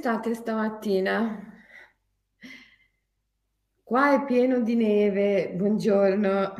state 0.00 0.32
stamattina? 0.32 1.62
Qua 3.82 4.14
è 4.14 4.24
pieno 4.24 4.60
di 4.60 4.74
neve, 4.74 5.52
buongiorno. 5.54 6.54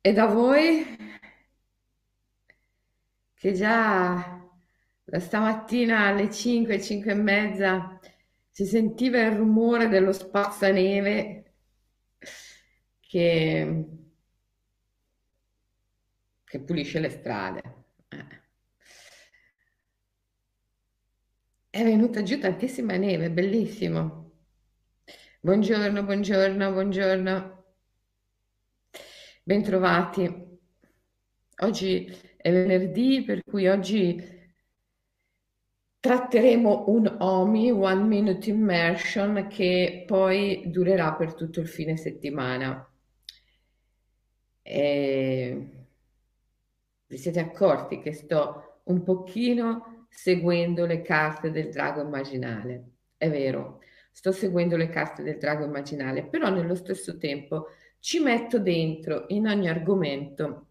E 0.00 0.12
da 0.12 0.26
voi? 0.26 0.84
Che 3.32 3.52
già 3.52 4.44
da 5.04 5.20
stamattina 5.20 6.06
alle 6.06 6.32
5, 6.32 6.82
5 6.82 7.12
e 7.12 7.14
mezza 7.14 8.00
si 8.50 8.64
sentiva 8.64 9.20
il 9.20 9.36
rumore 9.36 9.86
dello 9.86 10.10
spazzaneve 10.10 11.54
che, 12.98 13.84
che 16.42 16.60
pulisce 16.60 16.98
le 16.98 17.10
strade. 17.10 17.62
Eh. 18.08 18.46
È 21.78 21.84
venuta 21.84 22.24
giù 22.24 22.40
tantissima 22.40 22.96
neve, 22.96 23.30
bellissimo. 23.30 24.32
Buongiorno, 25.38 26.02
buongiorno, 26.02 26.72
buongiorno. 26.72 27.64
Bentrovati. 29.44 30.58
Oggi 31.58 32.12
è 32.36 32.50
venerdì, 32.50 33.22
per 33.22 33.44
cui 33.44 33.68
oggi 33.68 34.20
tratteremo 36.00 36.86
un 36.88 37.16
OMI, 37.20 37.70
One 37.70 38.02
Minute 38.02 38.50
Immersion, 38.50 39.46
che 39.46 40.02
poi 40.04 40.64
durerà 40.66 41.14
per 41.14 41.34
tutto 41.34 41.60
il 41.60 41.68
fine 41.68 41.96
settimana. 41.96 42.92
E 44.62 45.70
vi 47.06 47.16
siete 47.16 47.38
accorti 47.38 48.00
che 48.00 48.12
sto 48.14 48.80
un 48.86 49.04
pochino 49.04 49.97
seguendo 50.08 50.86
le 50.86 51.02
carte 51.02 51.50
del 51.50 51.70
drago 51.70 52.00
immaginale. 52.00 52.92
È 53.16 53.30
vero, 53.30 53.80
sto 54.10 54.32
seguendo 54.32 54.76
le 54.76 54.88
carte 54.88 55.22
del 55.22 55.38
drago 55.38 55.64
immaginale, 55.64 56.24
però 56.26 56.50
nello 56.50 56.74
stesso 56.74 57.18
tempo 57.18 57.68
ci 58.00 58.20
metto 58.20 58.58
dentro 58.58 59.24
in 59.28 59.46
ogni 59.46 59.68
argomento 59.68 60.66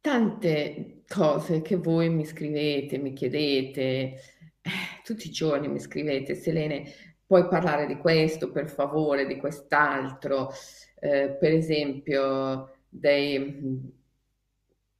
tante 0.00 1.02
cose 1.08 1.62
che 1.62 1.76
voi 1.76 2.08
mi 2.08 2.24
scrivete, 2.24 2.98
mi 2.98 3.12
chiedete, 3.12 3.80
eh, 3.80 4.70
tutti 5.02 5.26
i 5.26 5.32
giorni 5.32 5.66
mi 5.66 5.80
scrivete, 5.80 6.36
Selene, 6.36 6.92
puoi 7.26 7.48
parlare 7.48 7.86
di 7.86 7.96
questo 7.96 8.52
per 8.52 8.68
favore, 8.68 9.26
di 9.26 9.36
quest'altro, 9.36 10.52
eh, 11.00 11.36
per 11.38 11.52
esempio 11.52 12.82
dei 12.88 13.92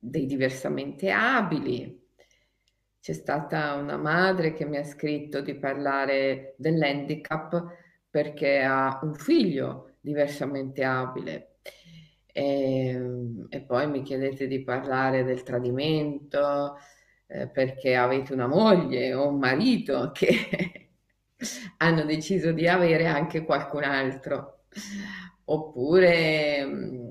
dei 0.09 0.27
diversamente 0.27 1.11
abili. 1.11 2.05
C'è 3.01 3.13
stata 3.13 3.75
una 3.75 3.97
madre 3.97 4.53
che 4.53 4.65
mi 4.65 4.77
ha 4.77 4.85
scritto 4.85 5.41
di 5.41 5.55
parlare 5.57 6.55
dell'handicap 6.59 7.65
perché 8.11 8.63
ha 8.63 8.99
un 9.03 9.15
figlio 9.15 9.97
diversamente 10.01 10.83
abile. 10.85 11.59
E, 12.33 13.01
e 13.49 13.61
poi 13.63 13.89
mi 13.89 14.03
chiedete 14.03 14.47
di 14.47 14.63
parlare 14.63 15.25
del 15.25 15.43
tradimento 15.43 16.77
eh, 17.27 17.49
perché 17.49 17.97
avete 17.97 18.33
una 18.33 18.47
moglie 18.47 19.15
o 19.15 19.29
un 19.29 19.39
marito 19.39 20.11
che 20.13 20.91
hanno 21.79 22.05
deciso 22.05 22.53
di 22.53 22.69
avere 22.69 23.07
anche 23.07 23.45
qualcun 23.45 23.85
altro. 23.85 24.65
Oppure 25.45 27.06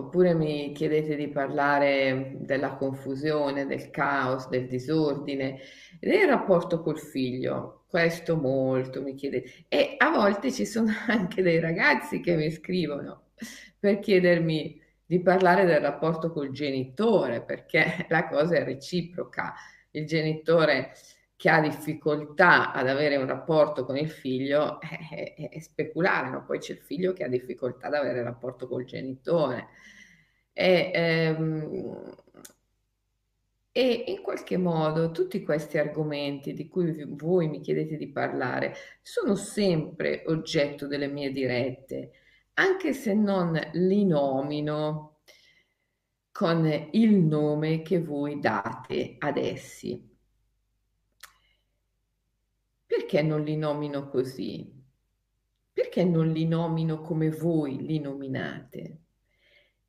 Oppure 0.00 0.32
mi 0.32 0.72
chiedete 0.72 1.14
di 1.14 1.28
parlare 1.28 2.36
della 2.38 2.76
confusione, 2.76 3.66
del 3.66 3.90
caos, 3.90 4.48
del 4.48 4.66
disordine, 4.66 5.58
del 6.00 6.26
rapporto 6.26 6.80
col 6.80 6.98
figlio. 6.98 7.84
Questo 7.86 8.36
molto 8.36 9.02
mi 9.02 9.14
chiedete. 9.14 9.66
E 9.68 9.96
a 9.98 10.08
volte 10.10 10.50
ci 10.50 10.64
sono 10.64 10.90
anche 11.06 11.42
dei 11.42 11.60
ragazzi 11.60 12.20
che 12.20 12.34
mi 12.34 12.50
scrivono 12.50 13.32
per 13.78 13.98
chiedermi 13.98 14.80
di 15.04 15.20
parlare 15.20 15.66
del 15.66 15.80
rapporto 15.80 16.32
col 16.32 16.50
genitore, 16.50 17.42
perché 17.42 18.06
la 18.08 18.26
cosa 18.26 18.56
è 18.56 18.64
reciproca. 18.64 19.52
Il 19.90 20.06
genitore 20.06 20.92
che 21.40 21.48
ha 21.48 21.58
difficoltà 21.58 22.70
ad 22.70 22.86
avere 22.86 23.16
un 23.16 23.26
rapporto 23.26 23.86
con 23.86 23.96
il 23.96 24.10
figlio 24.10 24.78
è, 24.78 25.34
è, 25.34 25.48
è 25.48 25.58
speculare, 25.58 26.28
no? 26.28 26.44
poi 26.44 26.58
c'è 26.58 26.74
il 26.74 26.80
figlio 26.80 27.14
che 27.14 27.24
ha 27.24 27.28
difficoltà 27.28 27.86
ad 27.86 27.94
avere 27.94 28.22
rapporto 28.22 28.68
col 28.68 28.84
genitore. 28.84 29.68
E, 30.52 30.90
ehm, 30.92 32.14
e 33.72 34.04
in 34.08 34.20
qualche 34.20 34.58
modo 34.58 35.12
tutti 35.12 35.42
questi 35.42 35.78
argomenti 35.78 36.52
di 36.52 36.68
cui 36.68 37.06
voi 37.08 37.48
mi 37.48 37.60
chiedete 37.60 37.96
di 37.96 38.10
parlare 38.10 38.74
sono 39.00 39.34
sempre 39.34 40.24
oggetto 40.26 40.86
delle 40.86 41.06
mie 41.06 41.32
dirette, 41.32 42.10
anche 42.54 42.92
se 42.92 43.14
non 43.14 43.58
li 43.72 44.04
nomino 44.04 45.20
con 46.30 46.88
il 46.90 47.16
nome 47.16 47.80
che 47.80 47.98
voi 48.02 48.38
date 48.40 49.16
ad 49.18 49.38
essi. 49.38 50.09
Perché 53.10 53.26
non 53.26 53.42
li 53.42 53.56
nomino 53.56 54.08
così? 54.08 54.72
Perché 55.72 56.04
non 56.04 56.30
li 56.30 56.46
nomino 56.46 57.00
come 57.00 57.30
voi 57.30 57.84
li 57.84 57.98
nominate? 57.98 59.00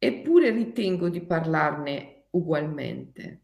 eppure 0.04 0.50
ritengo 0.50 1.10
di 1.10 1.22
parlarne 1.22 2.24
ugualmente. 2.32 3.42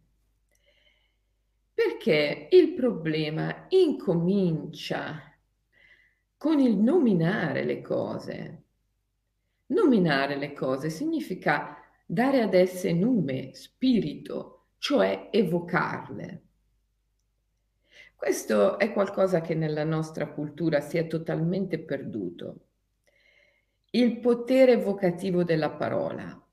Perché 1.72 2.48
il 2.50 2.74
problema 2.74 3.68
incomincia 3.70 5.22
con 6.36 6.60
il 6.60 6.76
nominare 6.78 7.64
le 7.64 7.82
cose. 7.82 8.64
Nominare 9.68 10.36
le 10.38 10.54
cose 10.54 10.90
significa 10.90 11.78
dare 12.08 12.42
ad 12.42 12.56
esse 12.56 12.92
nome, 12.92 13.54
spirito, 13.54 14.70
cioè 14.80 15.30
evocarle. 15.32 16.47
Questo 18.18 18.80
è 18.80 18.92
qualcosa 18.94 19.42
che 19.42 19.54
nella 19.54 19.84
nostra 19.84 20.26
cultura 20.32 20.80
si 20.80 20.98
è 20.98 21.06
totalmente 21.06 21.78
perduto. 21.78 22.62
Il 23.92 24.18
potere 24.18 24.72
evocativo 24.72 25.44
della 25.44 25.70
parola 25.70 26.44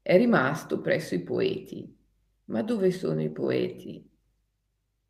è 0.00 0.16
rimasto 0.16 0.80
presso 0.80 1.14
i 1.14 1.20
poeti. 1.20 1.96
Ma 2.46 2.62
dove 2.62 2.90
sono 2.92 3.20
i 3.20 3.28
poeti? 3.28 4.08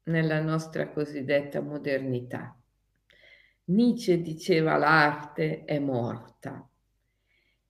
Nella 0.06 0.40
nostra 0.40 0.90
cosiddetta 0.90 1.60
modernità. 1.60 2.60
Nietzsche 3.66 4.20
diceva 4.20 4.76
l'arte 4.76 5.64
è 5.64 5.78
morta 5.78 6.68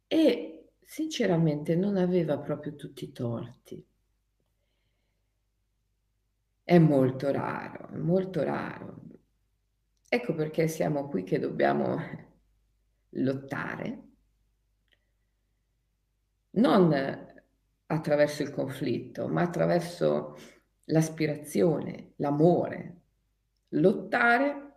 e 0.07 0.71
sinceramente 0.81 1.77
non 1.77 1.99
aveva 1.99 2.39
proprio 2.39 2.75
tutti 2.77 3.05
i 3.05 3.13
torti. 3.13 3.87
È 6.65 6.79
molto 6.79 7.31
raro, 7.31 7.89
è 7.89 7.97
molto 7.97 8.43
raro. 8.43 9.01
Ecco 10.09 10.35
perché 10.35 10.69
siamo 10.69 11.09
qui 11.09 11.25
che 11.25 11.39
dobbiamo 11.39 11.97
lottare. 13.11 14.03
Non 16.51 17.31
attraverso 17.87 18.43
il 18.43 18.51
conflitto, 18.51 19.29
ma 19.29 19.43
attraverso 19.43 20.37
l'aspirazione, 20.85 22.13
l'amore, 22.17 23.01
lottare 23.71 24.73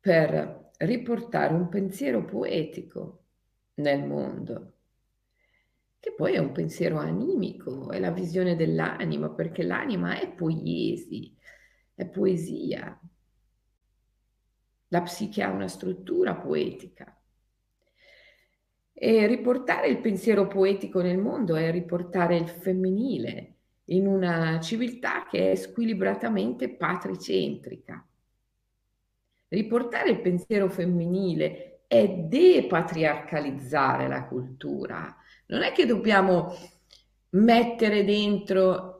per 0.00 0.70
riportare 0.78 1.54
un 1.54 1.68
pensiero 1.68 2.24
poetico 2.24 3.24
nel 3.74 4.04
mondo, 4.04 4.72
che 6.02 6.12
poi 6.14 6.32
è 6.32 6.38
un 6.38 6.50
pensiero 6.50 6.98
animico, 6.98 7.92
è 7.92 8.00
la 8.00 8.10
visione 8.10 8.56
dell'anima, 8.56 9.30
perché 9.30 9.62
l'anima 9.62 10.18
è 10.18 10.32
poiesi, 10.32 11.32
è 11.94 12.04
poesia. 12.06 13.00
La 14.88 15.02
psiche 15.02 15.44
ha 15.44 15.52
una 15.52 15.68
struttura 15.68 16.34
poetica. 16.34 17.16
E 18.92 19.26
riportare 19.28 19.86
il 19.86 20.00
pensiero 20.00 20.48
poetico 20.48 21.00
nel 21.00 21.18
mondo 21.18 21.54
è 21.54 21.70
riportare 21.70 22.36
il 22.36 22.48
femminile 22.48 23.58
in 23.84 24.08
una 24.08 24.58
civiltà 24.58 25.24
che 25.30 25.52
è 25.52 25.54
squilibratamente 25.54 26.70
patricentrica. 26.70 28.04
Riportare 29.46 30.10
il 30.10 30.20
pensiero 30.20 30.68
femminile 30.68 31.84
è 31.86 32.08
depatriarcalizzare 32.08 34.08
la 34.08 34.24
cultura. 34.24 35.16
Non 35.46 35.62
è 35.62 35.72
che 35.72 35.86
dobbiamo 35.86 36.54
mettere 37.30 38.04
dentro 38.04 38.92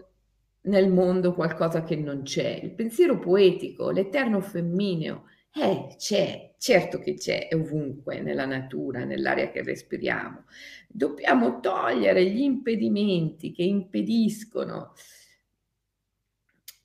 nel 0.62 0.90
mondo 0.90 1.34
qualcosa 1.34 1.82
che 1.82 1.96
non 1.96 2.22
c'è. 2.22 2.60
Il 2.62 2.72
pensiero 2.72 3.18
poetico, 3.18 3.90
l'eterno 3.90 4.40
femmineo, 4.40 5.24
eh, 5.54 5.94
c'è, 5.96 6.54
certo 6.58 6.98
che 6.98 7.14
c'è, 7.14 7.48
è 7.48 7.54
ovunque 7.54 8.20
nella 8.20 8.46
natura, 8.46 9.04
nell'aria 9.04 9.50
che 9.50 9.62
respiriamo. 9.62 10.44
Dobbiamo 10.88 11.60
togliere 11.60 12.24
gli 12.30 12.40
impedimenti 12.40 13.52
che 13.52 13.62
impediscono 13.62 14.94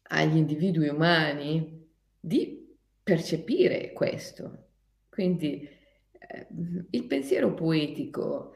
agli 0.10 0.38
individui 0.38 0.88
umani 0.88 1.86
di 2.20 2.76
percepire 3.04 3.94
questo. 3.94 4.66
Quindi 5.10 5.68
eh, 6.12 6.48
il 6.92 7.06
pensiero 7.06 7.54
poetico 7.54 8.56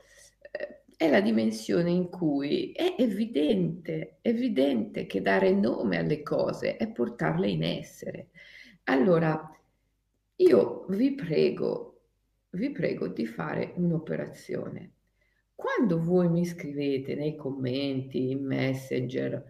è 1.02 1.10
la 1.10 1.20
dimensione 1.20 1.90
in 1.90 2.10
cui 2.10 2.74
è 2.74 2.94
evidente, 3.00 4.20
evidente 4.22 5.08
che 5.08 5.24
dare 5.24 5.52
nome 5.52 5.98
alle 5.98 6.22
cose 6.22 6.78
è 6.78 6.92
portarle 6.92 7.50
in 7.50 7.64
essere. 7.64 8.28
Allora, 8.84 9.52
io 10.36 10.86
vi 10.90 11.16
prego, 11.16 12.02
vi 12.52 12.70
prego 12.70 13.08
di 13.08 13.26
fare 13.26 13.74
un'operazione. 13.78 14.92
Quando 15.56 16.00
voi 16.04 16.30
mi 16.30 16.46
scrivete 16.46 17.16
nei 17.16 17.36
commenti, 17.36 18.30
in 18.30 18.46
messenger, 18.46 19.44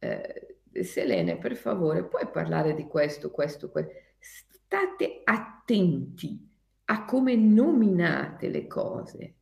eh, 0.00 0.56
Selene, 0.82 1.38
per 1.38 1.54
favore, 1.54 2.08
puoi 2.08 2.26
parlare 2.26 2.74
di 2.74 2.88
questo, 2.88 3.30
questo, 3.30 3.70
questo. 3.70 3.92
State 4.18 5.20
attenti 5.22 6.44
a 6.86 7.04
come 7.04 7.36
nominate 7.36 8.48
le 8.48 8.66
cose, 8.66 9.34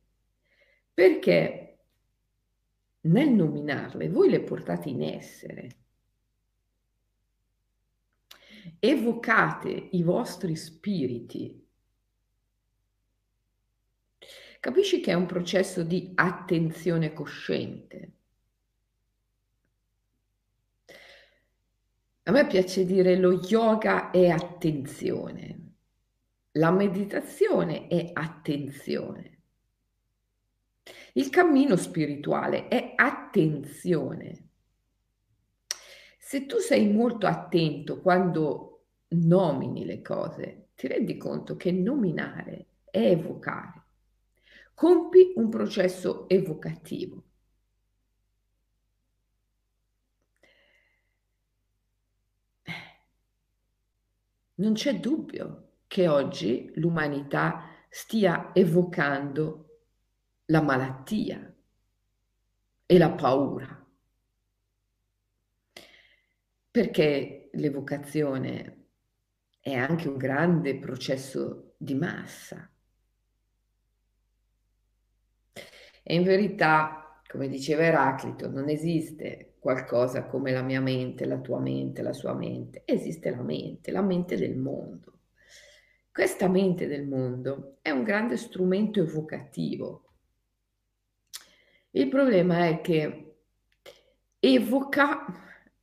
perché 0.93 1.79
nel 3.01 3.29
nominarle 3.29 4.09
voi 4.09 4.29
le 4.29 4.41
portate 4.41 4.89
in 4.89 5.01
essere. 5.01 5.69
Evocate 8.79 9.69
i 9.69 10.03
vostri 10.03 10.55
spiriti. 10.55 11.67
Capisci 14.59 14.99
che 15.01 15.11
è 15.11 15.15
un 15.15 15.25
processo 15.25 15.81
di 15.81 16.11
attenzione 16.13 17.13
cosciente. 17.13 18.11
A 22.23 22.31
me 22.31 22.45
piace 22.45 22.85
dire 22.85 23.17
lo 23.17 23.39
yoga 23.41 24.11
è 24.11 24.29
attenzione, 24.29 25.73
la 26.51 26.69
meditazione 26.69 27.87
è 27.87 28.11
attenzione, 28.13 29.30
il 31.13 31.29
cammino 31.29 31.75
spirituale 31.75 32.67
è 32.67 32.93
attenzione. 32.95 34.49
Se 36.17 36.45
tu 36.45 36.57
sei 36.59 36.87
molto 36.89 37.27
attento 37.27 37.99
quando 37.99 38.85
nomini 39.09 39.85
le 39.85 40.01
cose, 40.01 40.69
ti 40.75 40.87
rendi 40.87 41.17
conto 41.17 41.57
che 41.57 41.71
nominare 41.71 42.67
è 42.85 42.99
evocare. 42.99 43.83
Compi 44.73 45.33
un 45.35 45.49
processo 45.49 46.29
evocativo. 46.29 47.23
Non 54.55 54.73
c'è 54.73 54.99
dubbio 54.99 55.69
che 55.87 56.07
oggi 56.07 56.71
l'umanità 56.75 57.65
stia 57.89 58.51
evocando 58.53 59.70
la 60.51 60.61
malattia 60.61 61.55
e 62.85 62.97
la 62.97 63.11
paura, 63.11 63.87
perché 66.69 67.49
l'evocazione 67.53 68.87
è 69.61 69.73
anche 69.73 70.09
un 70.09 70.17
grande 70.17 70.77
processo 70.77 71.75
di 71.77 71.95
massa. 71.95 72.69
E 76.03 76.15
in 76.15 76.23
verità, 76.23 77.21
come 77.25 77.47
diceva 77.47 77.83
Eraclito, 77.83 78.49
non 78.49 78.67
esiste 78.67 79.55
qualcosa 79.57 80.25
come 80.25 80.51
la 80.51 80.63
mia 80.63 80.81
mente, 80.81 81.25
la 81.25 81.39
tua 81.39 81.61
mente, 81.61 82.01
la 82.01 82.11
sua 82.11 82.33
mente. 82.33 82.81
Esiste 82.83 83.29
la 83.29 83.41
mente, 83.41 83.91
la 83.91 84.01
mente 84.01 84.35
del 84.35 84.57
mondo. 84.57 85.19
Questa 86.11 86.49
mente 86.49 86.87
del 86.87 87.07
mondo 87.07 87.77
è 87.81 87.91
un 87.91 88.03
grande 88.03 88.35
strumento 88.35 88.99
evocativo. 88.99 90.10
Il 91.91 92.07
problema 92.09 92.67
è 92.67 92.81
che 92.81 93.35
evoca 94.39 95.25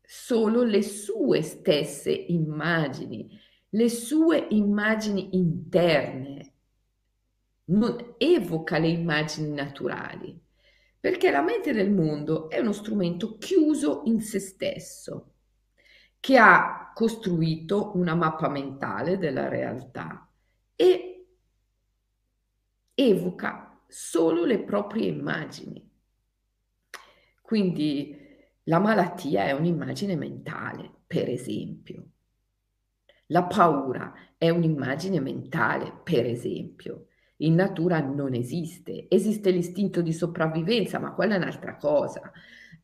solo 0.03 0.63
le 0.63 0.83
sue 0.83 1.43
stesse 1.43 2.11
immagini, 2.11 3.39
le 3.71 3.89
sue 3.89 4.47
immagini 4.51 5.37
interne, 5.37 6.55
non 7.67 8.15
evoca 8.17 8.79
le 8.79 8.89
immagini 8.89 9.53
naturali 9.53 10.47
perché 11.01 11.31
la 11.31 11.43
mente 11.43 11.73
del 11.73 11.91
mondo 11.91 12.51
è 12.51 12.59
uno 12.59 12.73
strumento 12.73 13.39
chiuso 13.39 14.03
in 14.07 14.21
se 14.21 14.41
stesso, 14.41 15.35
che 16.19 16.37
ha 16.37 16.91
costruito 16.93 17.97
una 17.97 18.15
mappa 18.15 18.49
mentale 18.49 19.17
della 19.17 19.49
realtà 19.49 20.29
e 20.75 21.27
evoca 22.95 23.81
solo 23.87 24.45
le 24.45 24.59
proprie 24.65 25.07
immagini. 25.07 25.88
Quindi 27.49 28.15
la 28.65 28.79
malattia 28.79 29.45
è 29.45 29.53
un'immagine 29.53 30.17
mentale, 30.17 30.91
per 31.07 31.31
esempio. 31.31 32.09
La 33.29 33.45
paura 33.45 34.13
è 34.37 34.51
un'immagine 34.51 35.19
mentale, 35.19 35.99
per 36.05 36.27
esempio. 36.27 37.07
In 37.37 37.55
natura 37.55 38.01
non 38.01 38.35
esiste, 38.35 39.07
esiste 39.09 39.51
l'istinto 39.51 40.03
di 40.03 40.13
sopravvivenza, 40.13 40.99
ma 40.99 41.15
quella 41.15 41.37
è 41.37 41.39
un'altra 41.39 41.77
cosa. 41.77 42.31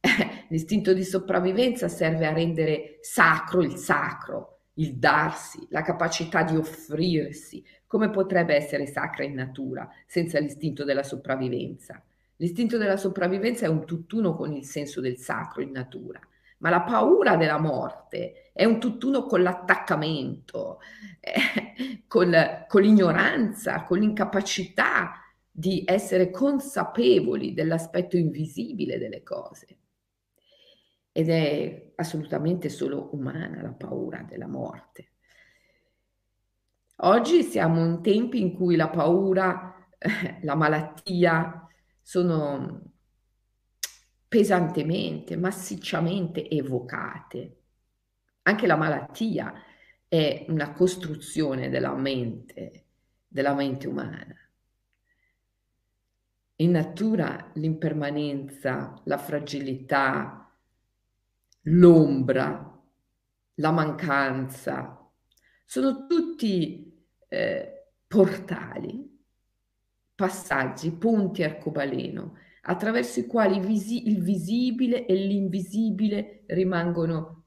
l'istinto 0.49 0.95
di 0.95 1.05
sopravvivenza 1.05 1.89
serve 1.89 2.25
a 2.25 2.33
rendere 2.33 3.01
sacro 3.03 3.61
il 3.61 3.77
sacro, 3.77 4.61
il 4.77 4.97
darsi, 4.97 5.67
la 5.69 5.83
capacità 5.83 6.43
di 6.43 6.57
offrirsi. 6.57 7.63
Come 7.87 8.09
potrebbe 8.09 8.55
essere 8.55 8.87
sacra 8.87 9.25
in 9.25 9.35
natura 9.35 9.87
senza 10.07 10.39
l'istinto 10.39 10.85
della 10.85 11.03
sopravvivenza? 11.03 12.03
L'istinto 12.45 12.77
della 12.77 12.99
sopravvivenza 12.99 13.65
è 13.65 13.69
un 13.69 13.87
tutt'uno 13.87 14.37
con 14.37 14.53
il 14.53 14.65
senso 14.65 15.01
del 15.01 15.17
sacro 15.17 15.63
in 15.63 15.71
natura 15.71 16.21
ma 16.65 16.71
la 16.71 16.81
paura 16.81 17.37
della 17.37 17.59
morte 17.59 18.51
è 18.55 18.65
un 18.65 18.81
tutt'uno 18.81 19.25
con 19.25 19.43
l'attaccamento, 19.43 20.81
eh, 21.21 22.05
con, 22.07 22.35
con 22.67 22.81
l'ignoranza, 22.81 23.85
con 23.85 23.99
l'incapacità 23.99 25.21
di 25.51 25.85
essere 25.87 26.31
consapevoli 26.31 27.53
dell'aspetto 27.53 28.17
invisibile 28.17 28.99
delle 28.99 29.23
cose. 29.23 29.79
Ed 31.13 31.29
è 31.29 31.93
assolutamente 31.97 32.71
solo 32.71 33.11
umana 33.13 33.61
la 33.61 33.73
paura 33.73 34.25
della 34.27 34.49
morte. 34.49 35.11
Oggi 36.99 37.43
siamo 37.43 37.85
in 37.85 38.01
tempi 38.01 38.41
in 38.41 38.55
cui 38.55 38.75
la 38.75 38.89
paura, 38.89 39.87
la 40.41 40.55
malattia 40.55 41.64
sono 42.05 42.83
pesantemente, 44.29 45.37
massicciamente 45.37 46.49
evocate. 46.51 47.63
Anche 48.43 48.67
la 48.67 48.77
malattia 48.77 49.55
è 50.07 50.45
una 50.49 50.73
costruzione 50.73 51.71
della 51.71 51.95
mente, 51.95 52.85
della 53.27 53.55
mente 53.55 53.89
umana. 53.89 54.37
In 56.57 56.71
natura 56.73 57.51
l'impermanenza, 57.55 59.01
la 59.05 59.19
fragilità, 59.19 60.55
l'ombra, 61.63 62.83
la 63.55 63.71
mancanza, 63.71 65.11
sono 65.65 66.07
tutti 66.07 67.03
eh, 67.29 67.93
portali, 68.07 69.14
passaggi, 70.15 70.93
punti 70.93 71.43
arcobaleno 71.43 72.37
attraverso 72.67 73.21
i 73.21 73.27
quali 73.27 73.61
visi- 73.61 74.09
il 74.09 74.23
visibile 74.23 75.07
e 75.07 75.15
l'invisibile 75.15 76.45
rimangono 76.47 77.43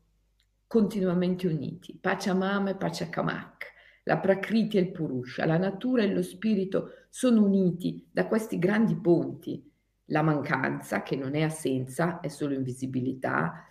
continuamente 0.68 1.48
uniti. 1.48 1.98
Pachamama 2.00 2.72
e 2.72 2.76
Pachakamak, 2.76 3.74
la 4.04 4.18
Prakriti 4.18 4.78
e 4.78 4.82
il 4.82 4.92
Purusha, 4.92 5.46
la 5.46 5.58
natura 5.58 6.04
e 6.04 6.14
lo 6.14 6.22
spirito 6.22 7.06
sono 7.10 7.44
uniti 7.44 8.08
da 8.12 8.28
questi 8.28 8.60
grandi 8.60 8.96
ponti. 8.96 9.64
La 10.12 10.22
mancanza, 10.22 11.04
che 11.04 11.16
non 11.16 11.36
è 11.36 11.42
assenza, 11.42 12.22
è 12.22 12.30
solo 12.30 12.54
invisibilità, 12.54 13.66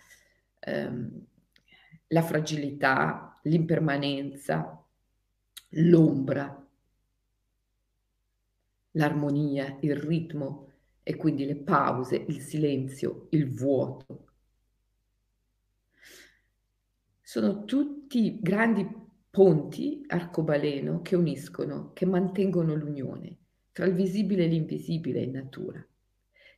ehm, 0.59 1.25
la 2.09 2.21
fragilità, 2.21 3.39
l'impermanenza, 3.43 4.83
l'ombra, 5.69 6.66
l'armonia, 8.97 9.77
il 9.81 9.95
ritmo, 9.95 10.65
e 11.03 11.15
quindi 11.15 11.45
le 11.45 11.55
pause, 11.55 12.17
il 12.27 12.41
silenzio, 12.41 13.27
il 13.29 13.49
vuoto. 13.53 14.25
Sono 17.21 17.63
tutti 17.63 18.39
grandi 18.41 18.85
ponti 19.29 20.03
arcobaleno 20.07 21.01
che 21.01 21.15
uniscono, 21.15 21.93
che 21.93 22.05
mantengono 22.05 22.73
l'unione 22.73 23.37
tra 23.71 23.85
il 23.85 23.93
visibile 23.93 24.45
e 24.45 24.47
l'invisibile 24.47 25.21
in 25.21 25.31
natura. 25.31 25.85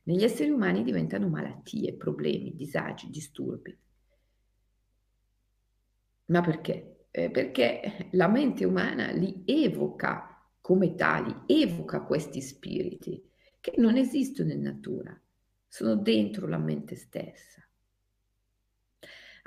Negli 0.04 0.24
esseri 0.24 0.48
umani 0.48 0.82
diventano 0.82 1.28
malattie, 1.28 1.94
problemi, 1.94 2.56
disagi, 2.56 3.10
disturbi. 3.10 3.78
Ma 6.26 6.40
perché? 6.40 7.04
Eh, 7.10 7.30
perché 7.30 8.08
la 8.12 8.28
mente 8.28 8.64
umana 8.64 9.10
li 9.10 9.42
evoca 9.44 10.29
come 10.70 10.94
tali, 10.94 11.34
evoca 11.46 12.02
questi 12.02 12.40
spiriti 12.40 13.28
che 13.58 13.74
non 13.78 13.96
esistono 13.96 14.52
in 14.52 14.60
natura, 14.60 15.20
sono 15.66 15.96
dentro 15.96 16.46
la 16.46 16.58
mente 16.58 16.94
stessa. 16.94 17.60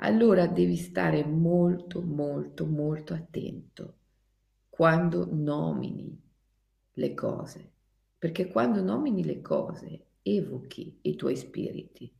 Allora 0.00 0.46
devi 0.46 0.76
stare 0.76 1.24
molto, 1.24 2.02
molto, 2.02 2.66
molto 2.66 3.14
attento 3.14 4.00
quando 4.68 5.26
nomini 5.32 6.14
le 6.92 7.14
cose, 7.14 7.72
perché 8.18 8.48
quando 8.48 8.82
nomini 8.82 9.24
le 9.24 9.40
cose 9.40 10.08
evochi 10.20 10.98
i 11.00 11.16
tuoi 11.16 11.36
spiriti. 11.36 12.14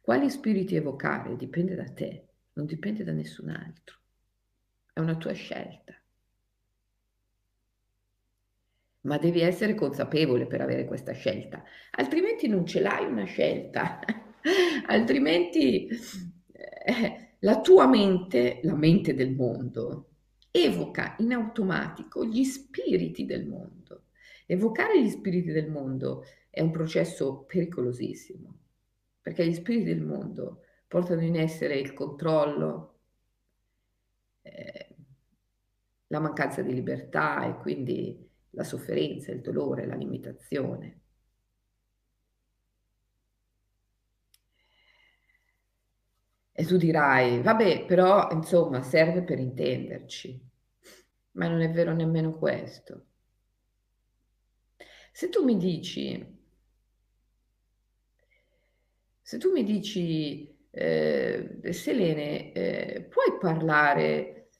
Quali 0.00 0.28
spiriti 0.28 0.74
evocare 0.74 1.36
dipende 1.36 1.76
da 1.76 1.88
te, 1.88 2.26
non 2.54 2.66
dipende 2.66 3.04
da 3.04 3.12
nessun 3.12 3.50
altro. 3.50 3.96
È 4.92 4.98
una 4.98 5.14
tua 5.14 5.34
scelta. 5.34 6.01
Ma 9.02 9.18
devi 9.18 9.40
essere 9.40 9.74
consapevole 9.74 10.46
per 10.46 10.60
avere 10.60 10.84
questa 10.84 11.12
scelta, 11.12 11.62
altrimenti 11.90 12.46
non 12.46 12.64
ce 12.64 12.80
l'hai 12.80 13.04
una 13.04 13.24
scelta, 13.24 13.98
altrimenti 14.86 15.88
eh, 16.52 17.34
la 17.40 17.60
tua 17.60 17.88
mente, 17.88 18.60
la 18.62 18.76
mente 18.76 19.14
del 19.14 19.32
mondo, 19.32 20.10
evoca 20.52 21.16
in 21.18 21.32
automatico 21.32 22.24
gli 22.24 22.44
spiriti 22.44 23.24
del 23.24 23.46
mondo. 23.46 24.04
Evocare 24.46 25.02
gli 25.02 25.08
spiriti 25.08 25.50
del 25.50 25.70
mondo 25.70 26.24
è 26.50 26.60
un 26.60 26.70
processo 26.70 27.44
pericolosissimo, 27.44 28.58
perché 29.20 29.46
gli 29.46 29.54
spiriti 29.54 29.84
del 29.84 30.02
mondo 30.02 30.60
portano 30.86 31.22
in 31.22 31.36
essere 31.36 31.78
il 31.78 31.94
controllo, 31.94 32.98
eh, 34.42 34.88
la 36.08 36.20
mancanza 36.20 36.60
di 36.60 36.74
libertà 36.74 37.46
e 37.46 37.56
quindi 37.56 38.30
la 38.52 38.64
sofferenza, 38.64 39.32
il 39.32 39.40
dolore, 39.40 39.86
la 39.86 39.94
limitazione. 39.94 41.00
E 46.54 46.64
tu 46.66 46.76
dirai, 46.76 47.40
vabbè, 47.40 47.86
però 47.86 48.28
insomma 48.30 48.82
serve 48.82 49.22
per 49.22 49.38
intenderci, 49.38 50.40
ma 51.32 51.48
non 51.48 51.60
è 51.62 51.70
vero 51.70 51.92
nemmeno 51.94 52.32
questo. 52.38 53.06
Se 55.12 55.28
tu 55.28 55.44
mi 55.44 55.56
dici, 55.56 56.40
se 59.22 59.38
tu 59.38 59.50
mi 59.50 59.64
dici, 59.64 60.54
eh, 60.70 61.58
Selene, 61.70 62.52
eh, 62.52 63.02
puoi 63.02 63.38
parlare 63.38 64.50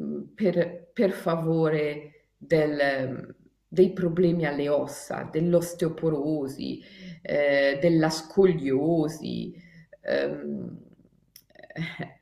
mm, 0.00 0.22
per, 0.34 0.90
per 0.92 1.12
favore 1.12 2.21
del, 2.46 3.34
dei 3.68 3.92
problemi 3.92 4.44
alle 4.46 4.68
ossa, 4.68 5.28
dell'osteoporosi, 5.30 6.82
eh, 7.22 7.78
della 7.80 8.10
scoliosi. 8.10 9.54
Ehm, 10.02 10.78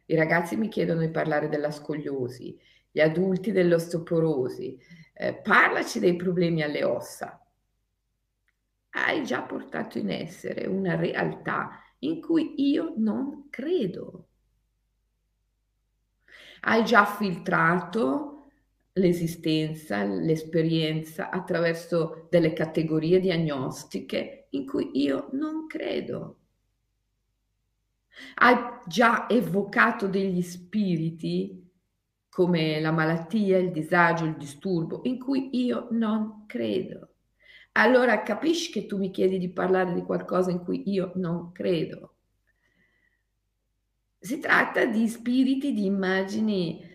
I 0.06 0.14
ragazzi 0.14 0.56
mi 0.56 0.68
chiedono 0.68 1.00
di 1.00 1.10
parlare 1.10 1.48
della 1.48 1.70
scoliosi, 1.70 2.58
gli 2.90 3.00
adulti 3.00 3.52
dell'osteoporosi. 3.52 4.78
Eh, 5.14 5.34
parlaci 5.34 5.98
dei 5.98 6.16
problemi 6.16 6.62
alle 6.62 6.84
ossa 6.84 7.40
hai 8.92 9.24
già 9.24 9.42
portato 9.42 9.98
in 9.98 10.10
essere 10.10 10.66
una 10.66 10.96
realtà 10.96 11.80
in 12.00 12.20
cui 12.20 12.54
io 12.56 12.94
non 12.96 13.48
credo. 13.50 14.26
Hai 16.62 16.84
già 16.84 17.04
filtrato 17.04 18.29
l'esistenza, 18.94 20.02
l'esperienza 20.04 21.30
attraverso 21.30 22.26
delle 22.30 22.52
categorie 22.52 23.20
diagnostiche 23.20 24.48
in 24.50 24.66
cui 24.66 24.90
io 24.94 25.28
non 25.32 25.66
credo. 25.66 26.36
Hai 28.34 28.56
già 28.86 29.28
evocato 29.28 30.06
degli 30.06 30.42
spiriti 30.42 31.68
come 32.28 32.80
la 32.80 32.90
malattia, 32.90 33.58
il 33.58 33.70
disagio, 33.70 34.24
il 34.24 34.36
disturbo, 34.36 35.00
in 35.04 35.18
cui 35.18 35.50
io 35.52 35.88
non 35.90 36.44
credo 36.46 37.10
allora 37.72 38.22
capisci 38.22 38.72
che 38.72 38.86
tu 38.86 38.98
mi 38.98 39.10
chiedi 39.10 39.38
di 39.38 39.50
parlare 39.50 39.94
di 39.94 40.02
qualcosa 40.02 40.50
in 40.50 40.64
cui 40.64 40.82
io 40.90 41.12
non 41.16 41.52
credo. 41.52 42.14
Si 44.18 44.38
tratta 44.38 44.84
di 44.86 45.06
spiriti, 45.08 45.72
di 45.72 45.84
immagini 45.84 46.89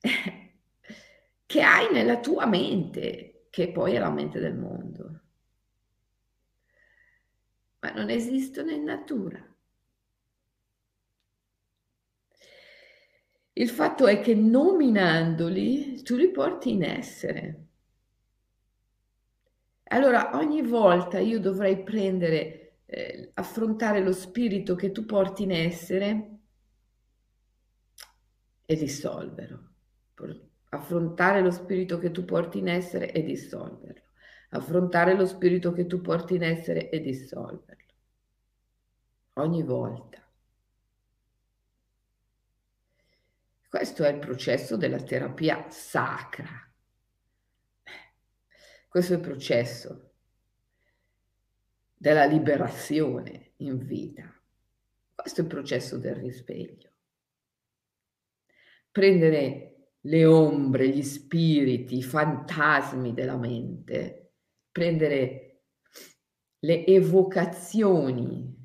che 1.46 1.62
hai 1.62 1.92
nella 1.92 2.20
tua 2.20 2.46
mente, 2.46 3.46
che 3.50 3.70
poi 3.72 3.94
è 3.94 3.98
la 3.98 4.10
mente 4.10 4.38
del 4.40 4.54
mondo. 4.54 5.20
Ma 7.80 7.90
non 7.92 8.10
esistono 8.10 8.70
in 8.70 8.84
natura. 8.84 9.44
Il 13.52 13.68
fatto 13.68 14.06
è 14.06 14.20
che 14.20 14.34
nominandoli 14.34 16.02
tu 16.02 16.16
li 16.16 16.30
porti 16.30 16.70
in 16.70 16.82
essere. 16.82 17.66
Allora 19.92 20.30
ogni 20.36 20.62
volta 20.62 21.18
io 21.18 21.38
dovrei 21.40 21.82
prendere, 21.82 22.78
eh, 22.86 23.30
affrontare 23.34 24.00
lo 24.00 24.12
spirito 24.12 24.74
che 24.74 24.92
tu 24.92 25.04
porti 25.04 25.42
in 25.42 25.50
essere 25.52 26.38
e 28.66 28.76
dissolverlo. 28.76 29.69
Affrontare 30.70 31.40
lo 31.40 31.50
spirito 31.50 31.98
che 31.98 32.10
tu 32.10 32.24
porti 32.24 32.58
in 32.58 32.68
essere 32.68 33.12
e 33.12 33.22
dissolverlo. 33.22 34.08
Affrontare 34.50 35.14
lo 35.14 35.26
spirito 35.26 35.72
che 35.72 35.86
tu 35.86 36.00
porti 36.00 36.34
in 36.34 36.42
essere 36.42 36.90
e 36.90 37.00
dissolverlo. 37.00 37.94
Ogni 39.34 39.62
volta. 39.62 40.18
Questo 43.68 44.02
è 44.02 44.08
il 44.08 44.18
processo 44.18 44.76
della 44.76 45.00
terapia 45.00 45.70
sacra. 45.70 46.68
Questo 48.88 49.12
è 49.12 49.16
il 49.16 49.22
processo 49.22 50.14
della 51.94 52.24
liberazione 52.24 53.52
in 53.58 53.78
vita. 53.78 54.34
Questo 55.14 55.42
è 55.42 55.44
il 55.44 55.50
processo 55.50 55.98
del 55.98 56.16
risveglio. 56.16 56.90
Prendere 58.90 59.69
le 60.02 60.24
ombre, 60.24 60.88
gli 60.88 61.02
spiriti, 61.02 61.96
i 61.98 62.02
fantasmi 62.02 63.12
della 63.12 63.36
mente, 63.36 64.34
prendere 64.70 65.64
le 66.60 66.86
evocazioni 66.86 68.58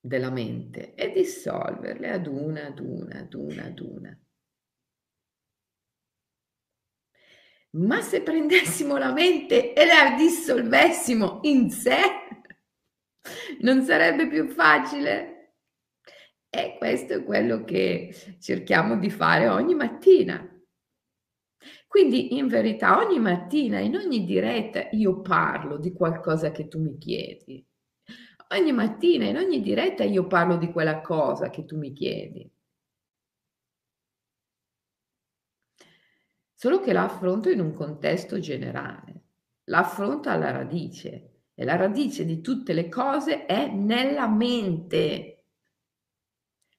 della 0.00 0.30
mente 0.30 0.94
e 0.94 1.12
dissolverle 1.12 2.10
ad 2.10 2.26
una, 2.26 2.66
ad 2.66 2.78
una, 2.80 3.18
ad 3.20 3.34
una, 3.34 3.64
ad 3.64 3.78
una. 3.78 4.20
Ma 7.74 8.02
se 8.02 8.20
prendessimo 8.22 8.98
la 8.98 9.12
mente 9.12 9.72
e 9.72 9.86
la 9.86 10.14
dissolvessimo 10.16 11.40
in 11.42 11.70
sé, 11.70 12.00
non 13.60 13.82
sarebbe 13.82 14.28
più 14.28 14.48
facile? 14.48 15.31
E 16.54 16.76
questo 16.76 17.14
è 17.14 17.24
quello 17.24 17.64
che 17.64 18.14
cerchiamo 18.38 18.98
di 18.98 19.08
fare 19.08 19.48
ogni 19.48 19.74
mattina. 19.74 20.46
Quindi 21.86 22.36
in 22.36 22.48
verità 22.48 22.98
ogni 22.98 23.18
mattina, 23.18 23.78
in 23.78 23.96
ogni 23.96 24.24
diretta, 24.24 24.88
io 24.90 25.20
parlo 25.20 25.78
di 25.78 25.92
qualcosa 25.92 26.50
che 26.50 26.68
tu 26.68 26.80
mi 26.80 26.98
chiedi. 26.98 27.64
Ogni 28.50 28.72
mattina, 28.72 29.24
in 29.24 29.36
ogni 29.36 29.60
diretta, 29.62 30.04
io 30.04 30.26
parlo 30.26 30.56
di 30.56 30.70
quella 30.70 31.00
cosa 31.00 31.48
che 31.48 31.64
tu 31.64 31.78
mi 31.78 31.92
chiedi. 31.92 32.50
solo 36.62 36.78
che 36.78 36.92
la 36.92 37.02
affronto 37.02 37.50
in 37.50 37.58
un 37.58 37.72
contesto 37.72 38.38
generale, 38.38 39.24
la 39.64 39.78
affronto 39.78 40.28
alla 40.28 40.52
radice 40.52 41.46
e 41.54 41.64
la 41.64 41.74
radice 41.74 42.24
di 42.24 42.40
tutte 42.40 42.72
le 42.72 42.88
cose 42.88 43.46
è 43.46 43.66
nella 43.66 44.28
mente. 44.28 45.31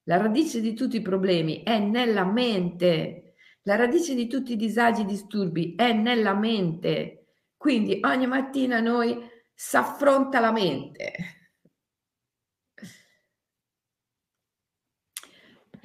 La 0.04 0.16
radice 0.16 0.60
di 0.60 0.74
tutti 0.74 0.96
i 0.96 1.02
problemi 1.02 1.62
è 1.62 1.78
nella 1.78 2.24
mente. 2.24 3.34
La 3.62 3.76
radice 3.76 4.14
di 4.14 4.26
tutti 4.26 4.52
i 4.52 4.56
disagi 4.56 5.02
e 5.02 5.06
disturbi 5.06 5.74
è 5.74 5.92
nella 5.92 6.34
mente. 6.34 7.26
Quindi 7.56 7.98
ogni 8.02 8.26
mattina 8.26 8.80
noi 8.80 9.18
si 9.54 9.76
affronta 9.76 10.40
la 10.40 10.52
mente. 10.52 11.12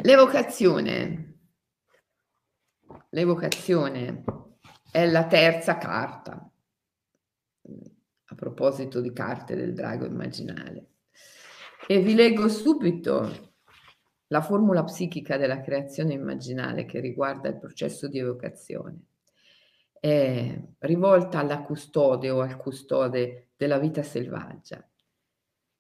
L'evocazione 0.02 1.30
L'evocazione 3.12 4.24
è 4.92 5.08
la 5.08 5.26
terza 5.26 5.80
carta, 5.80 6.52
a 8.26 8.36
proposito 8.36 9.02
di 9.02 9.12
carte 9.12 9.56
del 9.56 9.74
drago 9.74 10.06
immaginale. 10.06 10.92
E 11.88 12.02
vi 12.02 12.14
leggo 12.14 12.48
subito 12.48 13.49
la 14.32 14.42
formula 14.42 14.84
psichica 14.84 15.38
della 15.38 15.62
creazione 15.62 16.14
immaginale 16.14 16.86
che 16.86 17.00
riguarda 17.00 17.50
il 17.50 17.58
processo 17.58 18.08
di 18.08 18.20
evocazione. 18.20 19.06
È 20.00 20.62
rivolta 20.80 21.40
alla 21.40 21.62
custode 21.62 22.30
o 22.30 22.42
al 22.42 22.56
custode 22.58 23.50
della 23.58 23.80
vita 23.80 24.04
selvaggia. 24.04 24.88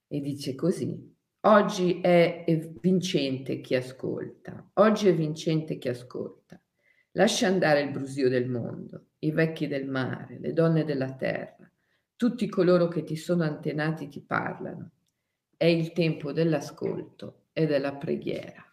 E 0.07 0.19
dice 0.19 0.55
così, 0.55 1.15
oggi 1.41 2.01
è 2.01 2.43
vincente 2.81 3.61
chi 3.61 3.75
ascolta, 3.75 4.71
oggi 4.73 5.07
è 5.07 5.13
vincente 5.13 5.77
chi 5.77 5.89
ascolta, 5.89 6.59
lascia 7.11 7.45
andare 7.45 7.81
il 7.81 7.91
brusio 7.91 8.29
del 8.29 8.49
mondo, 8.49 9.09
i 9.19 9.31
vecchi 9.31 9.67
del 9.67 9.87
mare, 9.87 10.39
le 10.39 10.53
donne 10.53 10.83
della 10.83 11.13
terra, 11.13 11.71
tutti 12.15 12.49
coloro 12.49 12.87
che 12.87 13.03
ti 13.03 13.15
sono 13.15 13.43
antenati 13.43 14.07
ti 14.09 14.21
parlano, 14.21 14.89
è 15.55 15.65
il 15.65 15.91
tempo 15.93 16.33
dell'ascolto 16.33 17.38
e 17.59 17.65
della 17.65 17.93
preghiera. 17.93 18.65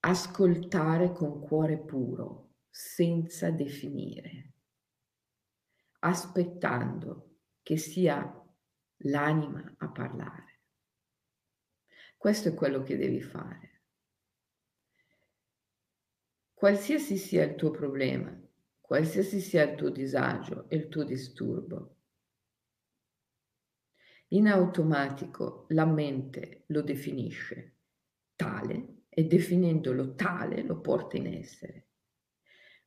Ascoltare 0.00 1.12
con 1.12 1.38
cuore 1.40 1.78
puro, 1.78 2.54
senza 2.68 3.52
definire, 3.52 4.54
aspettando 6.00 7.36
che 7.62 7.76
sia 7.76 8.18
l'anima 9.04 9.72
a 9.78 9.88
parlare. 9.88 10.62
Questo 12.16 12.48
è 12.48 12.54
quello 12.54 12.82
che 12.82 12.96
devi 12.96 13.22
fare. 13.22 13.82
Qualsiasi 16.54 17.16
sia 17.16 17.44
il 17.44 17.54
tuo 17.54 17.70
problema, 17.70 18.36
qualsiasi 18.80 19.38
sia 19.38 19.62
il 19.62 19.76
tuo 19.76 19.90
disagio 19.90 20.68
e 20.68 20.74
il 20.74 20.88
tuo 20.88 21.04
disturbo, 21.04 21.99
in 24.32 24.46
automatico 24.46 25.66
la 25.70 25.86
mente 25.86 26.64
lo 26.68 26.82
definisce 26.82 27.78
tale 28.36 29.02
e 29.08 29.24
definendolo 29.24 30.14
tale 30.14 30.62
lo 30.62 30.80
porta 30.80 31.16
in 31.16 31.26
essere. 31.26 31.88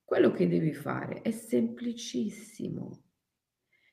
Quello 0.04 0.32
che 0.32 0.48
devi 0.48 0.74
fare 0.74 1.22
è 1.22 1.32
semplicissimo. 1.32 3.04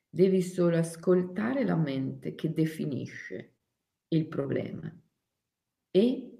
Devi 0.09 0.43
solo 0.43 0.77
ascoltare 0.77 1.65
la 1.65 1.77
mente 1.77 2.35
che 2.35 2.53
definisce 2.53 3.57
il 4.09 4.27
problema 4.29 4.93
e 5.91 6.39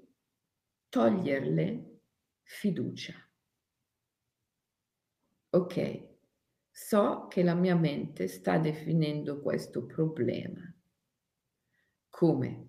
toglierle 0.87 1.99
fiducia. 2.43 3.13
Ok, 5.53 6.07
so 6.69 7.27
che 7.27 7.43
la 7.43 7.55
mia 7.55 7.75
mente 7.75 8.27
sta 8.27 8.57
definendo 8.57 9.41
questo 9.41 9.85
problema. 9.85 10.70
Come? 12.11 12.67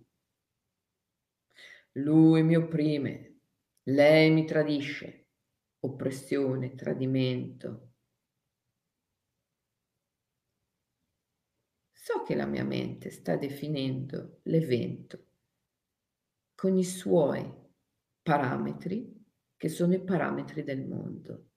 Lui 1.96 2.42
mi 2.42 2.56
opprime, 2.56 3.40
lei 3.82 4.30
mi 4.30 4.46
tradisce, 4.46 5.26
oppressione, 5.80 6.74
tradimento. 6.74 7.90
So 11.92 12.22
che 12.22 12.34
la 12.34 12.46
mia 12.46 12.64
mente 12.64 13.10
sta 13.10 13.36
definendo 13.36 14.40
l'evento 14.44 15.26
con 16.54 16.76
i 16.78 16.84
suoi 16.84 17.46
parametri, 18.22 19.22
che 19.56 19.68
sono 19.68 19.94
i 19.94 20.02
parametri 20.02 20.62
del 20.62 20.86
mondo. 20.86 21.50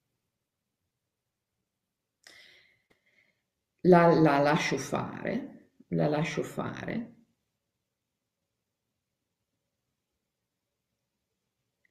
La, 3.82 4.12
la 4.12 4.38
lascio 4.40 4.76
fare, 4.76 5.70
la 5.88 6.08
lascio 6.08 6.42
fare 6.42 7.15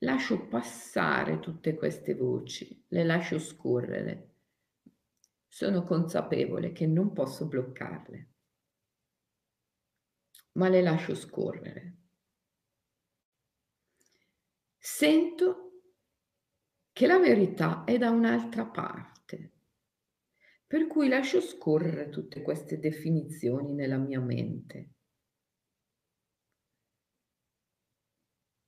lascio 0.06 0.48
passare 0.48 1.40
tutte 1.40 1.76
queste 1.76 2.16
voci, 2.16 2.86
le 2.90 3.04
lascio 3.04 3.38
scorrere. 3.40 4.30
Sono 5.48 5.84
consapevole 5.84 6.72
che 6.72 6.86
non 6.86 7.12
posso 7.12 7.48
bloccarle, 7.48 8.30
ma 10.54 10.70
le 10.70 10.82
lascio 10.82 11.16
scorrere. 11.16 11.98
Sento 14.78 15.82
che 16.92 17.08
la 17.08 17.20
verità 17.20 17.84
è 17.84 17.98
da 17.98 18.12
un'altra 18.12 18.66
parte, 18.66 19.52
per 20.68 20.88
cui 20.88 21.08
lascio 21.08 21.42
scorrere 21.42 22.10
tutte 22.10 22.42
queste 22.42 22.80
definizioni 22.80 23.74
nella 23.74 23.98
mia 23.98 24.20
mente. 24.20 24.95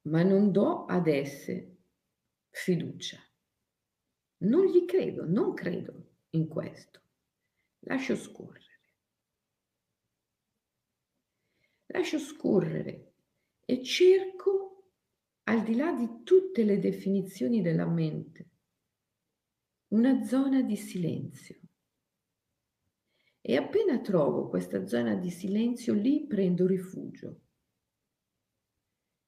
Ma 0.08 0.24
non 0.24 0.52
do 0.52 0.86
ad 0.86 1.08
esse 1.08 1.78
fiducia. 2.50 3.20
Non 4.40 4.66
gli 4.66 4.86
credo, 4.86 5.26
non 5.26 5.54
credo 5.54 6.16
in 6.32 6.48
questo. 6.48 7.02
Lascio 7.80 8.16
scorrere. 8.16 8.66
Lascio 11.88 12.20
scorrere 12.20 13.14
e 13.66 13.84
cerco, 13.84 14.92
al 15.44 15.64
di 15.64 15.76
là 15.76 15.94
di 15.94 16.24
tutte 16.24 16.64
le 16.64 16.80
definizioni 16.80 17.62
della 17.62 17.88
mente, 17.88 18.50
una 19.90 20.24
zona 20.24 20.62
di 20.62 20.76
silenzio. 20.76 21.60
E 23.42 23.56
appena 23.56 24.00
trovo 24.00 24.50
questa 24.50 24.86
zona 24.86 25.16
di 25.16 25.30
silenzio, 25.30 25.94
lì 25.94 26.28
prendo 26.28 26.68
rifugio 26.68 27.47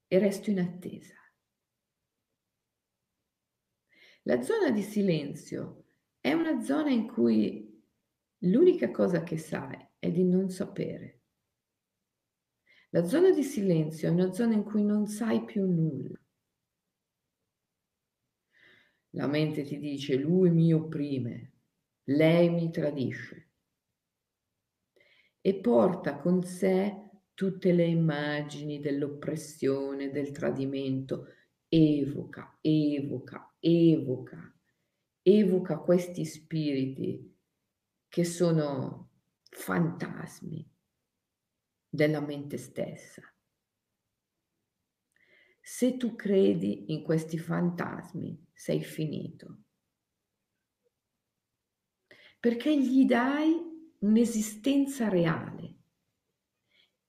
e 0.09 0.17
resto 0.17 0.49
in 0.49 0.59
attesa. 0.59 1.15
La 4.23 4.41
zona 4.41 4.71
di 4.71 4.81
silenzio 4.81 5.85
è 6.19 6.33
una 6.33 6.61
zona 6.61 6.89
in 6.89 7.07
cui 7.07 7.81
l'unica 8.39 8.91
cosa 8.91 9.23
che 9.23 9.37
sai 9.37 9.87
è 9.97 10.11
di 10.11 10.23
non 10.23 10.49
sapere. 10.49 11.21
La 12.89 13.05
zona 13.05 13.31
di 13.31 13.43
silenzio 13.43 14.09
è 14.09 14.11
una 14.11 14.31
zona 14.31 14.55
in 14.55 14.63
cui 14.63 14.83
non 14.83 15.05
sai 15.05 15.45
più 15.45 15.65
nulla. 15.65 16.19
La 19.11 19.27
mente 19.27 19.63
ti 19.63 19.77
dice 19.77 20.15
lui 20.15 20.49
mi 20.49 20.73
opprime, 20.73 21.53
lei 22.05 22.49
mi 22.49 22.71
tradisce 22.71 23.49
e 25.41 25.55
porta 25.55 26.17
con 26.17 26.43
sé 26.43 27.08
tutte 27.39 27.71
le 27.71 27.85
immagini 27.85 28.81
dell'oppressione, 28.81 30.11
del 30.11 30.31
tradimento, 30.31 31.27
evoca, 31.69 32.57
evoca, 32.59 33.55
evoca, 33.61 34.53
evoca 35.21 35.77
questi 35.77 36.25
spiriti 36.25 37.33
che 38.09 38.25
sono 38.25 39.11
fantasmi 39.49 40.69
della 41.87 42.19
mente 42.19 42.57
stessa. 42.57 43.21
Se 45.61 45.95
tu 45.95 46.17
credi 46.17 46.91
in 46.91 47.03
questi 47.03 47.37
fantasmi, 47.37 48.47
sei 48.51 48.83
finito. 48.83 49.61
Perché 52.37 52.77
gli 52.77 53.05
dai 53.05 53.95
un'esistenza 53.99 55.07
reale 55.07 55.68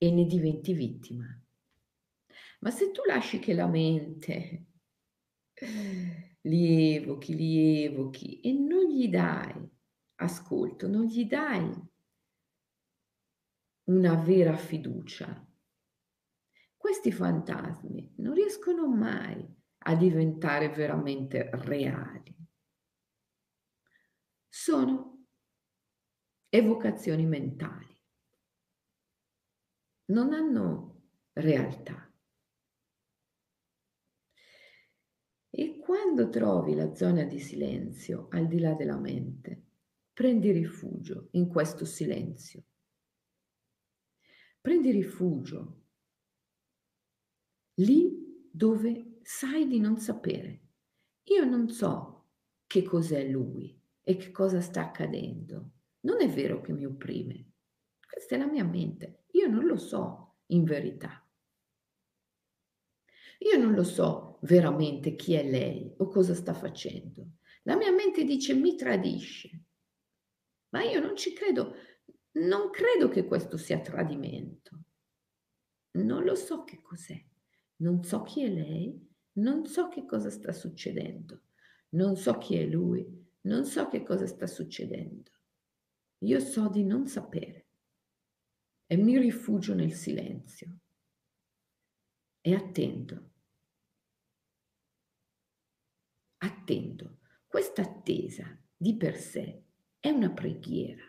e 0.02 0.10
ne 0.10 0.24
diventi 0.24 0.72
vittima. 0.72 1.26
Ma 2.60 2.70
se 2.70 2.90
tu 2.90 3.02
lasci 3.06 3.38
che 3.38 3.52
la 3.52 3.66
mente 3.66 4.66
li 6.40 6.94
evochi, 6.94 7.34
li 7.34 7.84
evochi 7.84 8.40
e 8.40 8.52
non 8.52 8.84
gli 8.84 9.08
dai 9.08 9.68
ascolto, 10.16 10.88
non 10.88 11.04
gli 11.04 11.26
dai 11.26 11.70
una 13.84 14.14
vera 14.14 14.56
fiducia, 14.56 15.46
questi 16.78 17.12
fantasmi 17.12 18.14
non 18.16 18.32
riescono 18.32 18.88
mai 18.88 19.46
a 19.82 19.94
diventare 19.96 20.70
veramente 20.70 21.50
reali. 21.52 22.34
Sono 24.48 25.26
evocazioni 26.48 27.26
mentali 27.26 27.89
non 30.11 30.33
hanno 30.33 31.03
realtà. 31.35 32.12
E 35.53 35.79
quando 35.79 36.29
trovi 36.29 36.75
la 36.75 36.94
zona 36.94 37.25
di 37.25 37.40
silenzio 37.40 38.29
al 38.31 38.46
di 38.46 38.61
là 38.61 38.75
della 38.75 38.99
mente, 38.99 39.64
prendi 40.12 40.53
rifugio 40.53 41.29
in 41.33 41.49
questo 41.49 41.85
silenzio. 41.85 42.64
Prendi 44.61 44.90
rifugio 44.90 45.79
lì 47.75 48.49
dove 48.51 49.20
sai 49.23 49.66
di 49.66 49.81
non 49.81 49.99
sapere. 49.99 50.68
Io 51.25 51.44
non 51.44 51.68
so 51.68 52.29
che 52.66 52.83
cos'è 52.83 53.27
lui 53.29 53.81
e 54.03 54.16
che 54.16 54.31
cosa 54.31 54.61
sta 54.61 54.83
accadendo. 54.83 55.70
Non 56.01 56.20
è 56.20 56.29
vero 56.29 56.61
che 56.61 56.73
mi 56.73 56.85
opprime. 56.85 57.53
Questa 58.07 58.35
è 58.35 58.38
la 58.38 58.46
mia 58.46 58.64
mente. 58.64 59.19
Io 59.33 59.49
non 59.49 59.66
lo 59.66 59.77
so 59.77 60.37
in 60.47 60.64
verità. 60.64 61.25
Io 63.38 63.59
non 63.59 63.75
lo 63.75 63.85
so 63.85 64.38
veramente 64.43 65.14
chi 65.14 65.35
è 65.35 65.49
lei 65.49 65.93
o 65.99 66.09
cosa 66.09 66.35
sta 66.35 66.53
facendo. 66.53 67.38
La 67.62 67.77
mia 67.77 67.93
mente 67.93 68.25
dice 68.25 68.55
mi 68.55 68.75
tradisce, 68.75 69.64
ma 70.71 70.83
io 70.83 71.01
non 71.01 71.16
ci 71.16 71.33
credo, 71.33 71.75
non 72.33 72.71
credo 72.71 73.09
che 73.09 73.25
questo 73.25 73.57
sia 73.57 73.81
tradimento. 73.81 74.83
Non 75.93 76.25
lo 76.25 76.35
so 76.35 76.64
che 76.64 76.81
cos'è, 76.81 77.23
non 77.77 78.05
so 78.05 78.23
chi 78.23 78.45
è 78.45 78.49
lei, 78.49 79.09
non 79.33 79.66
so 79.66 79.88
che 79.88 80.05
cosa 80.05 80.31
sta 80.31 80.53
succedendo, 80.53 81.43
non 81.90 82.16
so 82.16 82.38
chi 82.38 82.57
è 82.57 82.66
lui, 82.66 83.07
non 83.43 83.64
so 83.64 83.88
che 83.88 84.03
cosa 84.03 84.27
sta 84.27 84.47
succedendo. 84.47 85.31
Io 86.19 86.40
so 86.40 86.69
di 86.69 86.85
non 86.85 87.07
sapere 87.07 87.69
e 88.92 88.96
mi 88.96 89.16
rifugio 89.18 89.72
nel 89.72 89.92
silenzio 89.92 90.79
e 92.40 92.55
attendo. 92.55 93.31
Attendo. 96.38 97.18
Questa 97.46 97.83
attesa 97.83 98.61
di 98.76 98.96
per 98.96 99.16
sé 99.16 99.62
è 100.00 100.11
una 100.11 100.33
preghiera. 100.33 101.05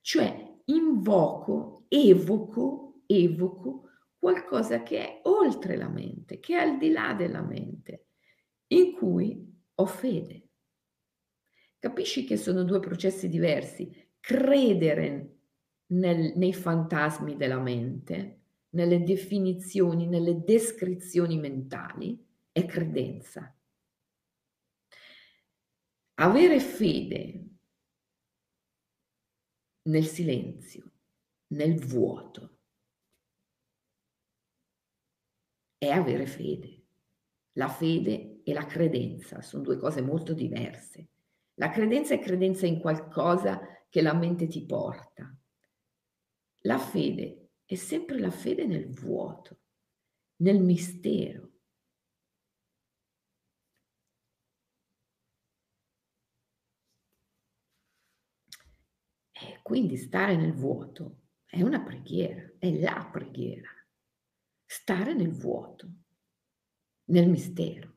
Cioè 0.00 0.60
invoco, 0.66 1.86
evoco, 1.88 3.02
evoco 3.06 3.88
qualcosa 4.16 4.84
che 4.84 5.00
è 5.00 5.20
oltre 5.24 5.76
la 5.76 5.88
mente, 5.88 6.38
che 6.38 6.56
è 6.56 6.60
al 6.60 6.78
di 6.78 6.90
là 6.90 7.12
della 7.14 7.42
mente, 7.42 8.06
in 8.68 8.92
cui 8.92 9.52
ho 9.74 9.86
fede. 9.86 10.50
Capisci 11.76 12.24
che 12.24 12.36
sono 12.36 12.62
due 12.62 12.78
processi 12.78 13.28
diversi. 13.28 14.12
Credere 14.20 15.33
nel, 15.86 16.32
nei 16.36 16.52
fantasmi 16.52 17.36
della 17.36 17.60
mente, 17.60 18.40
nelle 18.70 19.02
definizioni, 19.02 20.06
nelle 20.06 20.42
descrizioni 20.42 21.38
mentali, 21.38 22.22
è 22.50 22.64
credenza. 22.64 23.54
Avere 26.14 26.60
fede 26.60 27.48
nel 29.82 30.06
silenzio, 30.06 30.90
nel 31.48 31.78
vuoto, 31.84 32.58
è 35.76 35.88
avere 35.90 36.26
fede. 36.26 36.82
La 37.52 37.68
fede 37.68 38.40
e 38.42 38.52
la 38.52 38.66
credenza 38.66 39.42
sono 39.42 39.62
due 39.62 39.78
cose 39.78 40.00
molto 40.00 40.32
diverse. 40.32 41.08
La 41.54 41.70
credenza 41.70 42.14
è 42.14 42.18
credenza 42.18 42.66
in 42.66 42.80
qualcosa 42.80 43.60
che 43.88 44.02
la 44.02 44.14
mente 44.14 44.48
ti 44.48 44.64
porta. 44.64 45.32
La 46.66 46.78
fede 46.78 47.50
è 47.66 47.74
sempre 47.74 48.18
la 48.18 48.30
fede 48.30 48.64
nel 48.66 48.88
vuoto, 48.88 49.58
nel 50.36 50.60
mistero. 50.62 51.50
E 59.30 59.60
quindi 59.62 59.96
stare 59.98 60.36
nel 60.36 60.54
vuoto 60.54 61.22
è 61.44 61.60
una 61.60 61.82
preghiera, 61.82 62.50
è 62.58 62.72
la 62.78 63.08
preghiera. 63.12 63.68
Stare 64.64 65.12
nel 65.12 65.32
vuoto, 65.32 65.88
nel 67.06 67.28
mistero. 67.28 67.92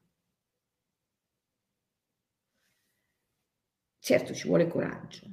Certo 3.99 4.33
ci 4.33 4.47
vuole 4.47 4.67
coraggio, 4.67 5.27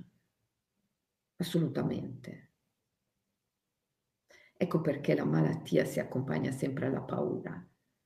assolutamente. 1.37 2.44
Ecco 4.65 4.81
perché 4.81 5.15
la 5.15 5.27
malattia 5.27 5.85
si 5.85 6.01
accompagna 6.01 6.51
sempre 6.51 6.87
alla 6.87 7.03
paura. 7.03 7.63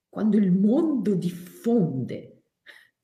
Quando 0.08 0.36
il 0.38 0.50
mondo 0.50 1.14
diffonde 1.14 2.42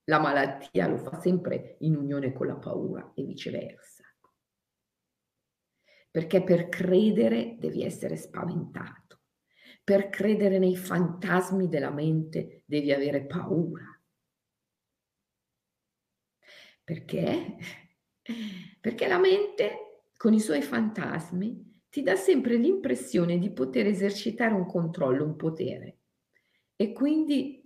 la 0.06 0.18
malattia 0.18 0.88
lo 0.88 0.96
fa 0.96 1.20
sempre 1.20 1.76
in 1.80 1.94
unione 1.94 2.32
con 2.32 2.48
la 2.48 2.56
paura 2.56 3.12
e 3.14 3.22
viceversa. 3.22 4.02
Perché 6.10 6.42
per 6.42 6.68
credere 6.68 7.54
devi 7.60 7.84
essere 7.84 8.16
spaventato. 8.16 9.20
Per 9.84 10.08
credere 10.08 10.58
nei 10.58 10.74
fantasmi 10.74 11.68
della 11.68 11.92
mente 11.92 12.64
devi 12.64 12.90
avere 12.90 13.24
paura. 13.24 13.84
Perché? 16.82 17.56
Perché 18.80 19.06
la 19.06 19.18
mente 19.20 20.08
con 20.16 20.32
i 20.34 20.40
suoi 20.40 20.60
fantasmi 20.60 21.73
ti 21.94 22.02
dà 22.02 22.16
sempre 22.16 22.56
l'impressione 22.56 23.38
di 23.38 23.52
poter 23.52 23.86
esercitare 23.86 24.52
un 24.52 24.66
controllo, 24.66 25.24
un 25.24 25.36
potere 25.36 25.98
e 26.74 26.90
quindi 26.90 27.62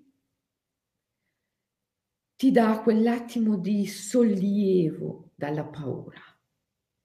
ti 2.36 2.50
dà 2.50 2.82
quell'attimo 2.82 3.56
di 3.56 3.86
sollievo 3.86 5.30
dalla 5.34 5.64
paura. 5.64 6.20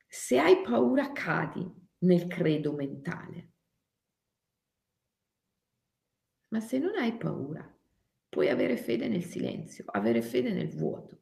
Se 0.05 0.37
hai 0.37 0.61
paura 0.63 1.13
cadi 1.13 1.65
nel 1.99 2.27
credo 2.27 2.73
mentale. 2.73 3.51
Ma 6.49 6.59
se 6.59 6.77
non 6.77 6.97
hai 6.97 7.15
paura, 7.15 7.65
puoi 8.27 8.49
avere 8.49 8.75
fede 8.75 9.07
nel 9.07 9.23
silenzio, 9.23 9.85
avere 9.87 10.21
fede 10.21 10.51
nel 10.51 10.75
vuoto, 10.75 11.21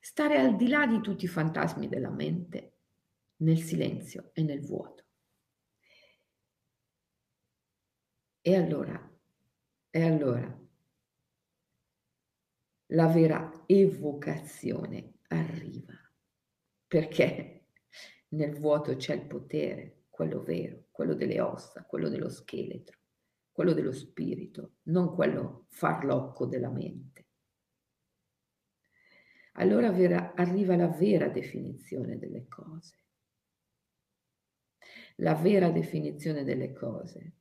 stare 0.00 0.38
al 0.38 0.56
di 0.56 0.68
là 0.68 0.86
di 0.86 1.02
tutti 1.02 1.26
i 1.26 1.28
fantasmi 1.28 1.86
della 1.86 2.10
mente, 2.10 2.78
nel 3.42 3.58
silenzio 3.58 4.30
e 4.32 4.42
nel 4.42 4.64
vuoto. 4.64 5.07
E 8.48 8.56
allora, 8.56 8.98
e 9.90 10.02
allora, 10.02 10.58
la 12.86 13.06
vera 13.08 13.64
evocazione 13.66 15.18
arriva, 15.28 15.92
perché 16.86 17.66
nel 18.28 18.58
vuoto 18.58 18.96
c'è 18.96 19.16
il 19.16 19.26
potere, 19.26 20.04
quello 20.08 20.42
vero, 20.42 20.86
quello 20.90 21.12
delle 21.12 21.42
ossa, 21.42 21.84
quello 21.84 22.08
dello 22.08 22.30
scheletro, 22.30 22.98
quello 23.52 23.74
dello 23.74 23.92
spirito, 23.92 24.76
non 24.84 25.14
quello 25.14 25.66
farlocco 25.68 26.46
della 26.46 26.70
mente. 26.70 27.26
Allora 29.56 29.92
vera, 29.92 30.32
arriva 30.34 30.74
la 30.74 30.88
vera 30.88 31.28
definizione 31.28 32.16
delle 32.16 32.48
cose. 32.48 32.96
La 35.16 35.34
vera 35.34 35.70
definizione 35.70 36.44
delle 36.44 36.72
cose 36.72 37.37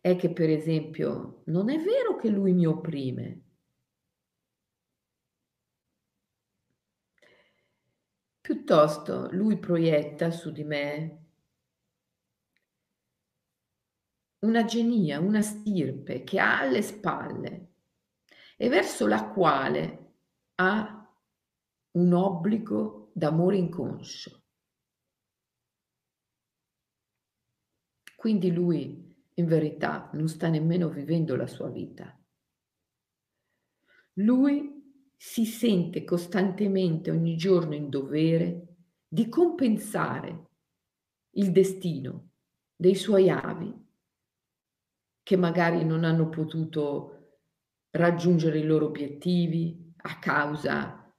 è 0.00 0.16
che 0.16 0.32
per 0.32 0.50
esempio 0.50 1.42
non 1.46 1.70
è 1.70 1.78
vero 1.78 2.16
che 2.16 2.28
lui 2.28 2.52
mi 2.52 2.66
opprime. 2.66 3.42
Piuttosto 8.40 9.28
lui 9.32 9.58
proietta 9.58 10.30
su 10.30 10.50
di 10.50 10.64
me 10.64 11.24
una 14.40 14.64
genia, 14.64 15.18
una 15.20 15.42
stirpe 15.42 16.22
che 16.22 16.38
ha 16.38 16.60
alle 16.60 16.82
spalle 16.82 17.72
e 18.56 18.68
verso 18.68 19.06
la 19.06 19.28
quale 19.28 20.14
ha 20.56 20.94
un 21.92 22.12
obbligo 22.12 23.10
d'amore 23.14 23.56
inconscio. 23.56 24.42
Quindi 28.16 28.50
lui 28.50 29.07
in 29.38 29.46
verità 29.46 30.10
non 30.12 30.28
sta 30.28 30.48
nemmeno 30.48 30.88
vivendo 30.88 31.36
la 31.36 31.46
sua 31.46 31.70
vita. 31.70 32.14
Lui 34.14 34.76
si 35.16 35.44
sente 35.44 36.04
costantemente 36.04 37.10
ogni 37.10 37.36
giorno 37.36 37.74
in 37.74 37.88
dovere 37.88 38.76
di 39.08 39.28
compensare 39.28 40.46
il 41.36 41.50
destino 41.50 42.30
dei 42.76 42.94
suoi 42.94 43.30
avi 43.30 43.86
che 45.22 45.36
magari 45.36 45.84
non 45.84 46.04
hanno 46.04 46.28
potuto 46.28 47.14
raggiungere 47.90 48.58
i 48.58 48.64
loro 48.64 48.86
obiettivi 48.86 49.92
a 49.96 50.18
causa 50.18 51.12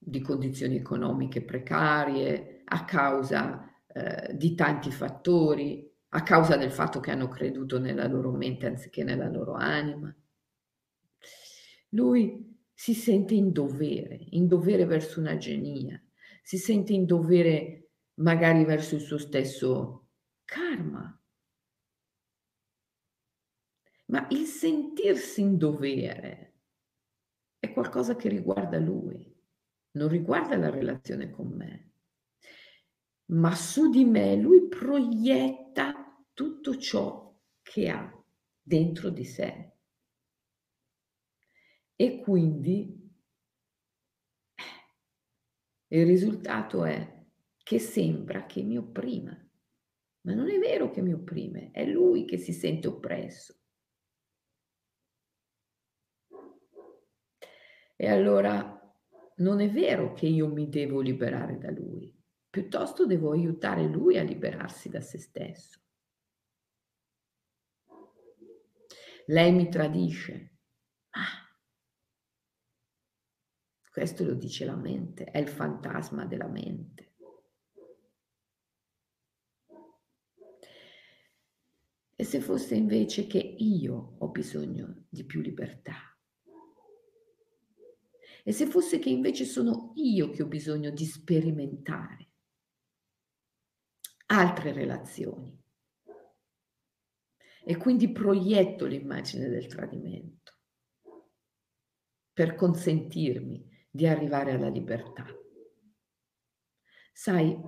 di 0.00 0.20
condizioni 0.20 0.76
economiche 0.76 1.42
precarie, 1.42 2.62
a 2.64 2.84
causa 2.84 3.68
eh, 3.86 4.36
di 4.36 4.54
tanti 4.54 4.90
fattori, 4.90 5.87
a 6.10 6.22
causa 6.22 6.56
del 6.56 6.70
fatto 6.70 7.00
che 7.00 7.10
hanno 7.10 7.28
creduto 7.28 7.78
nella 7.78 8.06
loro 8.06 8.30
mente 8.30 8.66
anziché 8.66 9.04
nella 9.04 9.28
loro 9.28 9.54
anima. 9.54 10.14
Lui 11.90 12.56
si 12.72 12.94
sente 12.94 13.34
in 13.34 13.52
dovere, 13.52 14.16
in 14.30 14.46
dovere 14.46 14.84
verso 14.84 15.20
una 15.20 15.36
genia, 15.36 16.00
si 16.42 16.56
sente 16.56 16.92
in 16.92 17.04
dovere 17.04 17.90
magari 18.14 18.64
verso 18.64 18.94
il 18.94 19.00
suo 19.00 19.18
stesso 19.18 20.08
karma. 20.44 21.12
Ma 24.06 24.26
il 24.30 24.46
sentirsi 24.46 25.42
in 25.42 25.58
dovere 25.58 26.54
è 27.58 27.72
qualcosa 27.72 28.16
che 28.16 28.28
riguarda 28.28 28.78
lui, 28.78 29.36
non 29.92 30.08
riguarda 30.08 30.56
la 30.56 30.70
relazione 30.70 31.30
con 31.30 31.48
me. 31.48 31.87
Ma 33.30 33.54
su 33.54 33.90
di 33.90 34.04
me 34.04 34.36
lui 34.36 34.68
proietta 34.68 36.24
tutto 36.32 36.76
ciò 36.76 37.36
che 37.62 37.88
ha 37.88 38.24
dentro 38.62 39.10
di 39.10 39.24
sé. 39.24 39.72
E 41.94 42.20
quindi 42.20 42.96
il 45.88 46.06
risultato 46.06 46.84
è 46.84 47.26
che 47.62 47.78
sembra 47.78 48.46
che 48.46 48.62
mi 48.62 48.76
opprima, 48.78 49.36
ma 50.22 50.34
non 50.34 50.48
è 50.50 50.58
vero 50.58 50.90
che 50.90 51.02
mi 51.02 51.12
opprime, 51.12 51.70
è 51.72 51.84
lui 51.84 52.24
che 52.24 52.38
si 52.38 52.52
sente 52.52 52.88
oppresso. 52.88 53.56
E 57.96 58.08
allora 58.08 58.74
non 59.36 59.60
è 59.60 59.68
vero 59.70 60.12
che 60.12 60.26
io 60.26 60.46
mi 60.48 60.68
devo 60.68 61.00
liberare 61.00 61.58
da 61.58 61.70
lui, 61.70 62.17
piuttosto 62.58 63.06
devo 63.06 63.30
aiutare 63.30 63.86
lui 63.86 64.18
a 64.18 64.24
liberarsi 64.24 64.88
da 64.88 65.00
se 65.00 65.18
stesso. 65.18 65.78
Lei 69.26 69.52
mi 69.52 69.68
tradisce. 69.68 70.56
Ah, 71.10 71.48
questo 73.92 74.24
lo 74.24 74.34
dice 74.34 74.64
la 74.64 74.74
mente, 74.74 75.26
è 75.26 75.38
il 75.38 75.46
fantasma 75.46 76.24
della 76.24 76.48
mente. 76.48 77.14
E 82.16 82.24
se 82.24 82.40
fosse 82.40 82.74
invece 82.74 83.28
che 83.28 83.38
io 83.38 84.16
ho 84.18 84.28
bisogno 84.30 85.04
di 85.08 85.24
più 85.24 85.40
libertà? 85.40 85.94
E 88.42 88.52
se 88.52 88.66
fosse 88.66 88.98
che 88.98 89.10
invece 89.10 89.44
sono 89.44 89.92
io 89.94 90.30
che 90.30 90.42
ho 90.42 90.46
bisogno 90.46 90.90
di 90.90 91.04
sperimentare 91.04 92.27
altre 94.30 94.72
relazioni 94.72 95.56
e 97.64 97.76
quindi 97.76 98.12
proietto 98.12 98.86
l'immagine 98.86 99.48
del 99.48 99.66
tradimento 99.66 100.52
per 102.32 102.54
consentirmi 102.54 103.66
di 103.90 104.06
arrivare 104.06 104.52
alla 104.52 104.68
libertà. 104.68 105.26
Sai, 107.12 107.58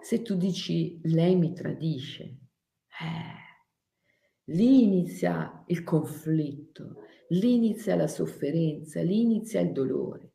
se 0.00 0.22
tu 0.22 0.36
dici 0.36 1.00
lei 1.04 1.36
mi 1.36 1.52
tradisce, 1.52 2.22
eh, 2.22 4.52
lì 4.52 4.82
inizia 4.82 5.64
il 5.68 5.84
conflitto, 5.84 7.04
lì 7.28 7.54
inizia 7.54 7.96
la 7.96 8.08
sofferenza, 8.08 9.00
lì 9.00 9.20
inizia 9.20 9.60
il 9.60 9.72
dolore. 9.72 10.34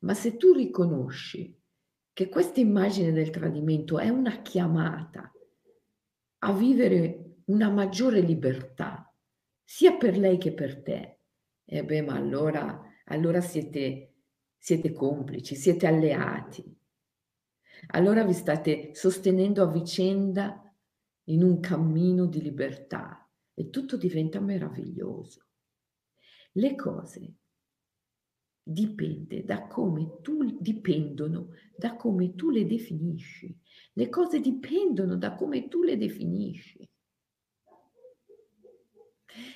Ma 0.00 0.14
se 0.14 0.36
tu 0.36 0.52
riconosci 0.52 1.57
che 2.18 2.28
questa 2.28 2.58
immagine 2.58 3.12
del 3.12 3.30
tradimento 3.30 4.00
è 4.00 4.08
una 4.08 4.42
chiamata 4.42 5.32
a 6.38 6.52
vivere 6.52 7.42
una 7.44 7.70
maggiore 7.70 8.18
libertà, 8.18 9.14
sia 9.62 9.96
per 9.96 10.18
lei 10.18 10.36
che 10.36 10.52
per 10.52 10.82
te, 10.82 11.20
e 11.64 11.84
beh, 11.84 12.02
ma 12.02 12.14
allora, 12.14 12.82
allora 13.04 13.40
siete, 13.40 14.14
siete 14.58 14.90
complici, 14.90 15.54
siete 15.54 15.86
alleati. 15.86 16.76
Allora 17.92 18.24
vi 18.24 18.32
state 18.32 18.96
sostenendo 18.96 19.62
a 19.62 19.70
vicenda 19.70 20.74
in 21.26 21.44
un 21.44 21.60
cammino 21.60 22.26
di 22.26 22.42
libertà 22.42 23.30
e 23.54 23.70
tutto 23.70 23.96
diventa 23.96 24.40
meraviglioso. 24.40 25.46
Le 26.54 26.74
cose 26.74 27.34
dipende 28.68 29.44
da 29.44 29.66
come 29.66 30.20
tu, 30.20 30.58
dipendono 30.60 31.50
da 31.76 31.96
come 31.96 32.34
tu 32.34 32.50
le 32.50 32.66
definisci. 32.66 33.56
Le 33.94 34.08
cose 34.08 34.40
dipendono 34.40 35.16
da 35.16 35.34
come 35.34 35.68
tu 35.68 35.82
le 35.82 35.96
definisci. 35.96 36.86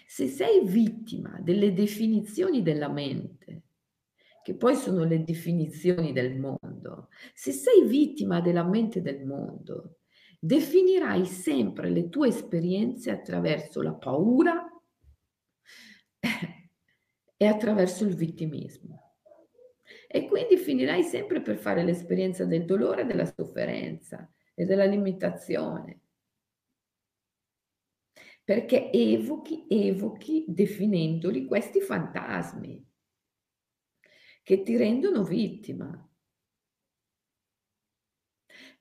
Se 0.07 0.27
sei 0.29 0.65
vittima 0.65 1.39
delle 1.41 1.73
definizioni 1.73 2.63
della 2.63 2.89
mente, 2.89 3.63
che 4.43 4.55
poi 4.55 4.75
sono 4.75 5.05
le 5.05 5.23
definizioni 5.23 6.13
del 6.13 6.39
mondo, 6.39 7.09
se 7.35 7.53
sei 7.53 7.87
vittima 7.87 8.41
della 8.41 8.65
mente 8.65 9.01
del 9.01 9.25
mondo, 9.25 9.99
definirai 10.39 11.25
sempre 11.27 11.91
le 11.91 12.09
tue 12.09 12.29
esperienze 12.29 13.11
attraverso 13.11 13.83
la 13.83 13.95
paura, 13.95 14.67
e 17.43 17.47
attraverso 17.47 18.05
il 18.05 18.15
vittimismo. 18.15 19.02
E 20.15 20.27
quindi 20.27 20.59
finirai 20.59 21.03
sempre 21.03 21.41
per 21.41 21.57
fare 21.57 21.83
l'esperienza 21.83 22.45
del 22.45 22.67
dolore, 22.67 23.07
della 23.07 23.25
sofferenza 23.25 24.31
e 24.53 24.67
della 24.67 24.85
limitazione. 24.85 26.03
Perché 28.45 28.93
evochi, 28.93 29.65
evochi 29.71 30.45
definendoli 30.47 31.47
questi 31.47 31.81
fantasmi 31.81 32.87
che 34.43 34.63
ti 34.63 34.77
rendono 34.77 35.25
vittima. 35.25 36.11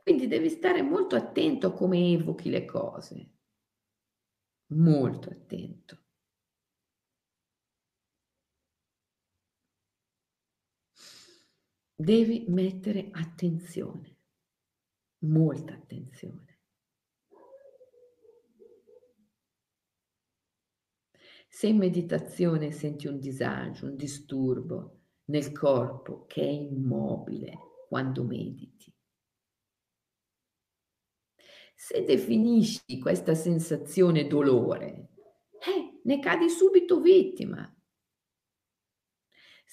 Quindi 0.04 0.28
devi 0.28 0.50
stare 0.50 0.82
molto 0.82 1.16
attento 1.16 1.68
a 1.68 1.74
come 1.74 2.12
evochi 2.12 2.50
le 2.50 2.66
cose, 2.66 3.32
molto 4.74 5.30
attento. 5.30 6.01
Devi 12.02 12.46
mettere 12.48 13.10
attenzione, 13.12 14.18
molta 15.20 15.74
attenzione. 15.74 16.60
Se 21.48 21.68
in 21.68 21.78
meditazione 21.78 22.72
senti 22.72 23.08
un 23.08 23.20
disagio, 23.20 23.86
un 23.86 23.96
disturbo 23.96 25.02
nel 25.26 25.52
corpo 25.52 26.26
che 26.26 26.42
è 26.42 26.50
immobile 26.50 27.58
quando 27.88 28.24
mediti, 28.24 28.92
se 31.76 32.04
definisci 32.04 33.00
questa 33.00 33.36
sensazione 33.36 34.28
dolore, 34.28 35.10
eh, 35.52 36.00
ne 36.04 36.20
cadi 36.20 36.50
subito 36.50 37.00
vittima 37.00 37.76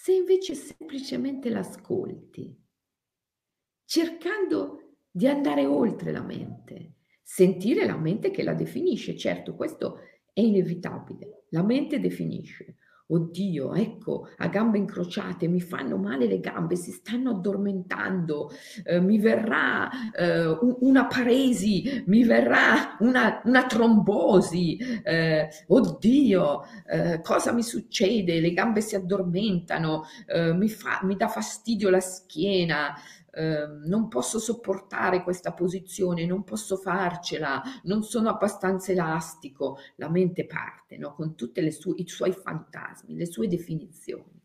se 0.00 0.12
invece 0.12 0.54
semplicemente 0.54 1.50
l'ascolti, 1.50 2.56
cercando 3.84 4.94
di 5.10 5.26
andare 5.26 5.66
oltre 5.66 6.12
la 6.12 6.22
mente, 6.22 6.98
sentire 7.20 7.84
la 7.84 7.96
mente 7.96 8.30
che 8.30 8.44
la 8.44 8.54
definisce, 8.54 9.16
certo 9.16 9.56
questo 9.56 9.98
è 10.32 10.40
inevitabile, 10.40 11.46
la 11.48 11.64
mente 11.64 11.98
definisce, 11.98 12.76
Oddio, 13.10 13.72
ecco, 13.72 14.28
a 14.36 14.48
gambe 14.48 14.76
incrociate, 14.76 15.48
mi 15.48 15.62
fanno 15.62 15.96
male 15.96 16.26
le 16.26 16.40
gambe, 16.40 16.76
si 16.76 16.90
stanno 16.90 17.30
addormentando, 17.30 18.50
eh, 18.84 19.00
mi 19.00 19.18
verrà 19.18 19.88
eh, 20.12 20.58
una 20.80 21.06
paresi, 21.06 22.02
mi 22.04 22.22
verrà 22.24 22.96
una, 22.98 23.40
una 23.44 23.64
trombosi, 23.64 24.76
eh, 25.02 25.48
oddio, 25.68 26.62
eh, 26.86 27.20
cosa 27.22 27.52
mi 27.54 27.62
succede? 27.62 28.40
Le 28.40 28.52
gambe 28.52 28.82
si 28.82 28.94
addormentano, 28.94 30.04
eh, 30.26 30.52
mi, 30.52 30.68
fa, 30.68 31.00
mi 31.04 31.16
dà 31.16 31.28
fastidio 31.28 31.88
la 31.88 32.00
schiena, 32.00 32.94
Ehm, 33.38 33.84
non 33.86 34.08
posso 34.08 34.40
sopportare 34.40 35.22
questa 35.22 35.52
posizione, 35.52 36.26
non 36.26 36.42
posso 36.42 36.76
farcela, 36.76 37.62
non 37.84 38.02
sono 38.02 38.30
abbastanza 38.30 38.90
elastico, 38.90 39.78
la 39.94 40.10
mente 40.10 40.44
parte 40.44 40.96
no? 40.96 41.14
con 41.14 41.36
tutti 41.36 41.60
i 41.60 42.08
suoi 42.08 42.32
fantasmi, 42.32 43.14
le 43.14 43.26
sue 43.26 43.46
definizioni. 43.46 44.42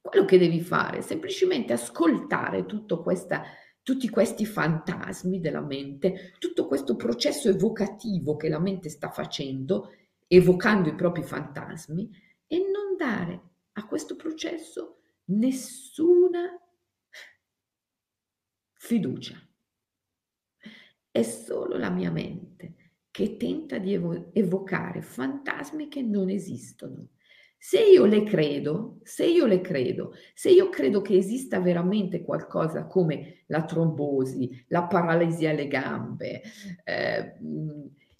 Quello 0.00 0.24
che 0.24 0.38
devi 0.38 0.62
fare 0.62 0.98
è 0.98 1.00
semplicemente 1.02 1.74
ascoltare 1.74 2.64
questa, 3.02 3.42
tutti 3.82 4.08
questi 4.08 4.46
fantasmi 4.46 5.38
della 5.38 5.60
mente, 5.60 6.32
tutto 6.38 6.66
questo 6.66 6.96
processo 6.96 7.50
evocativo 7.50 8.36
che 8.36 8.48
la 8.48 8.58
mente 8.58 8.88
sta 8.88 9.10
facendo, 9.10 9.92
evocando 10.26 10.88
i 10.88 10.94
propri 10.94 11.22
fantasmi, 11.22 12.10
e 12.46 12.56
non 12.56 12.96
dare 12.96 13.42
a 13.72 13.86
questo 13.86 14.16
processo 14.16 15.00
nessuna 15.26 16.58
fiducia. 18.88 19.36
È 21.10 21.22
solo 21.22 21.76
la 21.76 21.90
mia 21.90 22.10
mente 22.10 22.94
che 23.10 23.36
tenta 23.36 23.76
di 23.76 23.92
evo- 23.92 24.30
evocare 24.32 25.02
fantasmi 25.02 25.88
che 25.88 26.00
non 26.00 26.30
esistono. 26.30 27.08
Se 27.58 27.82
io 27.82 28.06
le 28.06 28.22
credo, 28.22 29.00
se 29.02 29.26
io 29.26 29.44
le 29.44 29.60
credo, 29.60 30.14
se 30.32 30.50
io 30.50 30.70
credo 30.70 31.02
che 31.02 31.18
esista 31.18 31.60
veramente 31.60 32.22
qualcosa 32.22 32.86
come 32.86 33.44
la 33.48 33.64
trombosi, 33.64 34.64
la 34.68 34.84
paralisi 34.84 35.46
alle 35.46 35.66
gambe, 35.66 36.40
eh, 36.84 37.36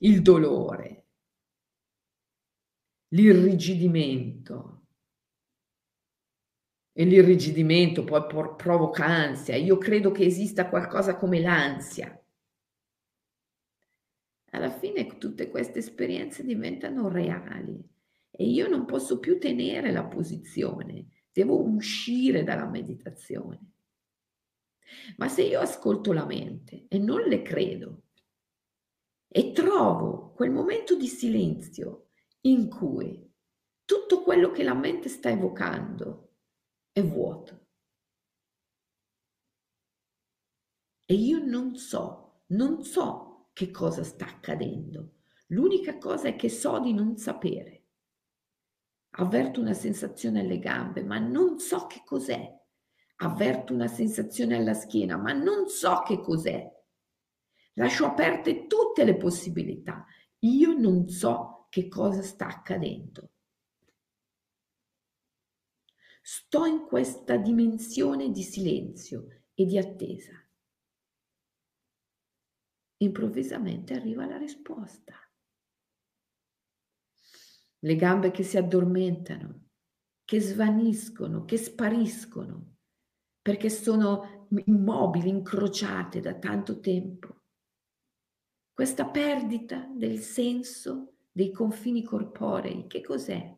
il 0.01 0.21
dolore, 0.21 1.07
l'irrigidimento, 3.15 4.78
e 6.99 7.05
l'irrigidimento 7.05 8.03
poi 8.03 8.27
provoca 8.57 9.05
ansia. 9.05 9.55
Io 9.55 9.79
credo 9.79 10.11
che 10.11 10.25
esista 10.25 10.69
qualcosa 10.69 11.17
come 11.17 11.41
l'ansia. 11.41 12.21
Alla 14.51 14.71
fine 14.71 15.07
tutte 15.17 15.49
queste 15.49 15.79
esperienze 15.79 16.43
diventano 16.43 17.09
reali 17.09 17.81
e 18.33 18.45
io 18.45 18.67
non 18.67 18.85
posso 18.85 19.21
più 19.21 19.39
tenere 19.39 19.93
la 19.93 20.07
posizione, 20.07 21.07
devo 21.31 21.63
uscire 21.63 22.43
dalla 22.43 22.67
meditazione. 22.67 23.61
Ma 25.19 25.29
se 25.29 25.43
io 25.43 25.61
ascolto 25.61 26.13
la 26.13 26.27
mente 26.27 26.87
e 26.89 26.99
non 26.99 27.21
le 27.21 27.43
credo 27.43 28.03
e 29.29 29.53
trovo 29.53 30.33
quel 30.33 30.51
momento 30.51 30.97
di 30.97 31.07
silenzio 31.07 32.09
in 32.41 32.69
cui 32.69 33.25
tutto 33.85 34.25
quello 34.25 34.51
che 34.51 34.65
la 34.65 34.75
mente 34.75 35.09
sta 35.09 35.31
evocando 35.31 36.28
è 36.99 37.07
vuoto. 37.07 37.67
E 41.05 41.15
io 41.15 41.39
non 41.45 41.77
so, 41.77 42.43
non 42.49 42.83
so 42.83 43.51
che 43.53 43.71
cosa 43.71 44.05
sta 44.05 44.27
accadendo. 44.27 45.15
L'unica 45.49 45.97
cosa 45.97 46.29
è 46.29 46.37
che 46.37 46.51
so 46.51 46.79
di 46.81 46.93
non 46.93 47.17
sapere. 47.17 47.87
Avverto 49.13 49.61
una 49.61 49.73
sensazione 49.73 50.41
alle 50.41 50.59
gambe, 50.59 51.03
ma 51.03 51.19
non 51.19 51.59
so 51.59 51.87
che 51.87 52.03
cos'è. 52.05 52.57
Avverto 53.21 53.73
una 53.73 53.89
sensazione 53.89 54.57
alla 54.57 54.75
schiena, 54.75 55.17
ma 55.17 55.33
non 55.33 55.69
so 55.69 56.03
che 56.03 56.21
cos'è. 56.21 56.71
Lascio 57.75 58.05
aperte 58.05 58.67
tutte 58.67 59.05
le 59.05 59.17
possibilità. 59.17 60.05
Io 60.41 60.73
non 60.79 61.09
so 61.09 61.67
che 61.71 61.89
cosa 61.89 62.23
sta 62.23 62.47
accadendo. 62.49 63.31
Sto 66.31 66.67
in 66.67 66.85
questa 66.85 67.39
dimensione 67.39 68.31
di 68.31 68.43
silenzio 68.43 69.45
e 69.55 69.65
di 69.65 69.79
attesa. 69.79 70.35
Improvvisamente 72.99 73.95
arriva 73.95 74.27
la 74.27 74.37
risposta. 74.37 75.15
Le 77.79 77.97
gambe 77.97 78.31
che 78.31 78.43
si 78.43 78.59
addormentano, 78.59 79.71
che 80.23 80.39
svaniscono, 80.39 81.47
che 81.47 81.57
spariscono, 81.57 82.77
perché 83.41 83.71
sono 83.71 84.49
immobili, 84.67 85.31
incrociate 85.31 86.21
da 86.21 86.35
tanto 86.35 86.79
tempo. 86.81 87.45
Questa 88.75 89.07
perdita 89.07 89.91
del 89.95 90.19
senso 90.19 91.21
dei 91.33 91.51
confini 91.51 92.03
corporei, 92.03 92.87
che 92.87 93.01
cos'è? 93.01 93.57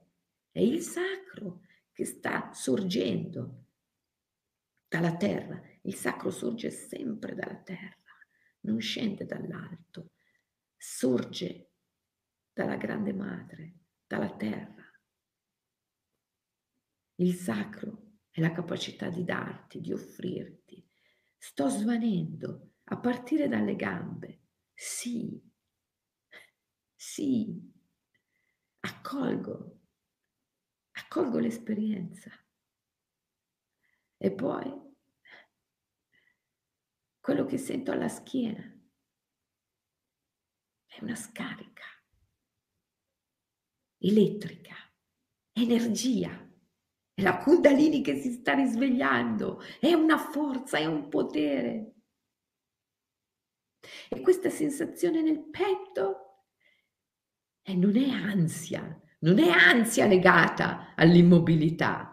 È 0.52 0.60
il 0.60 0.80
sacro, 0.82 1.62
che 2.00 2.06
sta 2.06 2.50
sorgendo 2.54 3.66
dalla 4.88 5.18
terra. 5.18 5.60
Il 5.82 5.94
sacro 5.94 6.30
sorge 6.30 6.70
sempre 6.70 7.34
dalla 7.34 7.58
terra, 7.58 8.16
non 8.60 8.80
scende 8.80 9.26
dall'alto, 9.26 10.12
sorge 10.78 11.72
dalla 12.54 12.76
grande 12.76 13.12
madre, 13.12 13.74
dalla 14.06 14.34
terra. 14.34 14.82
Il 17.16 17.34
sacro 17.34 18.12
è 18.30 18.40
la 18.40 18.52
capacità 18.52 19.10
di 19.10 19.22
darti, 19.22 19.82
di 19.82 19.92
offrirti. 19.92 20.82
Sto 21.36 21.68
svanendo 21.68 22.76
a 22.84 22.98
partire 22.98 23.46
dalle 23.46 23.76
gambe. 23.76 24.40
Sì, 24.72 25.38
sì, 26.96 27.70
accolgo 28.80 29.79
accolgo 31.10 31.40
l'esperienza. 31.40 32.30
E 34.16 34.32
poi 34.32 34.72
quello 37.18 37.44
che 37.46 37.58
sento 37.58 37.90
alla 37.90 38.08
schiena 38.08 38.62
è 40.86 41.02
una 41.02 41.16
scarica 41.16 41.84
elettrica, 43.98 44.76
energia. 45.52 46.48
È 47.12 47.22
la 47.22 47.38
Kundalini 47.38 48.02
che 48.02 48.20
si 48.20 48.30
sta 48.30 48.54
risvegliando, 48.54 49.60
è 49.80 49.92
una 49.92 50.16
forza, 50.16 50.78
è 50.78 50.86
un 50.86 51.08
potere. 51.08 51.94
E 54.08 54.20
questa 54.20 54.48
sensazione 54.48 55.22
nel 55.22 55.42
petto 55.50 56.46
e 57.62 57.74
non 57.74 57.96
è 57.96 58.08
ansia, 58.08 58.99
non 59.20 59.38
è 59.38 59.48
ansia 59.48 60.06
legata 60.06 60.94
all'immobilità. 60.94 62.06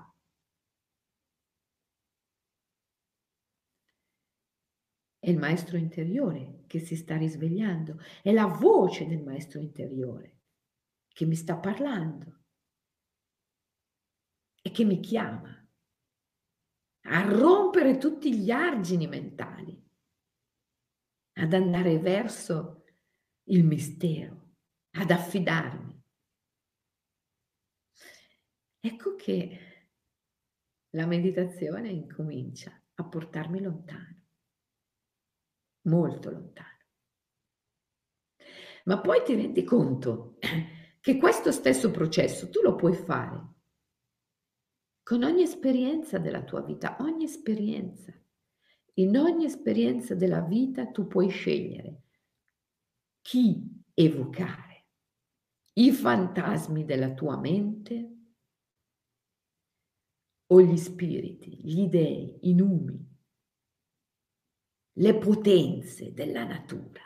È 5.20 5.30
il 5.30 5.38
maestro 5.38 5.78
interiore 5.78 6.64
che 6.68 6.80
si 6.80 6.96
sta 6.96 7.18
risvegliando, 7.18 8.00
è 8.22 8.32
la 8.32 8.46
voce 8.46 9.08
del 9.08 9.22
maestro 9.22 9.60
interiore 9.60 10.36
che 11.08 11.26
mi 11.26 11.36
sta 11.36 11.58
parlando 11.58 12.44
e 14.62 14.72
che 14.72 14.84
mi 14.84 15.00
chiama 15.00 15.54
a 17.10 17.22
rompere 17.22 17.98
tutti 17.98 18.38
gli 18.38 18.52
argini 18.52 19.08
mentali, 19.08 19.82
ad 21.40 21.54
andare 21.54 22.00
verso 22.00 22.84
il 23.46 23.64
mistero, 23.64 24.56
ad 24.92 25.10
affidarmi. 25.10 25.87
Ecco 28.88 29.18
che 29.18 29.60
la 30.92 31.06
meditazione 31.06 31.90
incomincia 31.90 32.72
a 32.94 33.04
portarmi 33.04 33.62
lontano, 33.62 34.24
molto 35.90 36.32
lontano. 36.32 36.86
Ma 38.86 39.02
poi 39.02 39.24
ti 39.26 39.36
rendi 39.36 39.66
conto 39.66 40.38
che 41.02 41.18
questo 41.18 41.52
stesso 41.52 41.92
processo 41.92 42.50
tu 42.50 42.62
lo 42.62 42.76
puoi 42.76 42.94
fare 42.94 43.56
con 45.04 45.24
ogni 45.24 45.42
esperienza 45.42 46.18
della 46.18 46.44
tua 46.44 46.62
vita, 46.62 46.96
ogni 47.02 47.26
esperienza. 47.26 48.14
In 48.94 49.18
ogni 49.18 49.44
esperienza 49.44 50.16
della 50.16 50.40
vita 50.40 50.88
tu 50.92 51.08
puoi 51.08 51.28
scegliere 51.28 52.04
chi 53.20 53.84
evocare, 53.94 54.86
i 55.74 55.92
fantasmi 55.92 56.86
della 56.86 57.14
tua 57.14 57.38
mente 57.38 58.17
o 60.48 60.62
gli 60.62 60.78
spiriti, 60.78 61.60
gli 61.64 61.88
dei, 61.88 62.38
i 62.50 62.54
numi, 62.54 63.06
le 64.94 65.18
potenze 65.18 66.14
della 66.14 66.44
natura. 66.44 67.02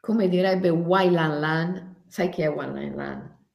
Come 0.00 0.28
direbbe 0.28 0.68
Wai 0.68 1.10
Lan 1.10 2.04
sai 2.08 2.28
chi 2.28 2.42
è 2.42 2.48
Wai 2.48 2.72
Lan 2.72 2.94
Lan? 2.94 3.46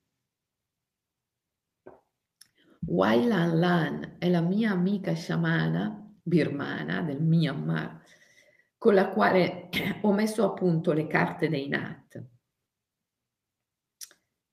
Wai 2.88 3.28
Lan 3.28 3.60
Lan 3.60 4.16
è 4.18 4.30
la 4.30 4.42
mia 4.42 4.72
amica 4.72 5.14
sciamana 5.14 6.06
birmana 6.22 7.02
del 7.02 7.22
Myanmar 7.22 8.02
con 8.78 8.94
la 8.94 9.10
quale 9.10 9.70
ho 10.02 10.14
messo 10.14 10.46
a 10.46 10.54
punto 10.54 10.94
le 10.94 11.08
carte 11.08 11.50
dei 11.50 11.68
Nat 11.68 12.36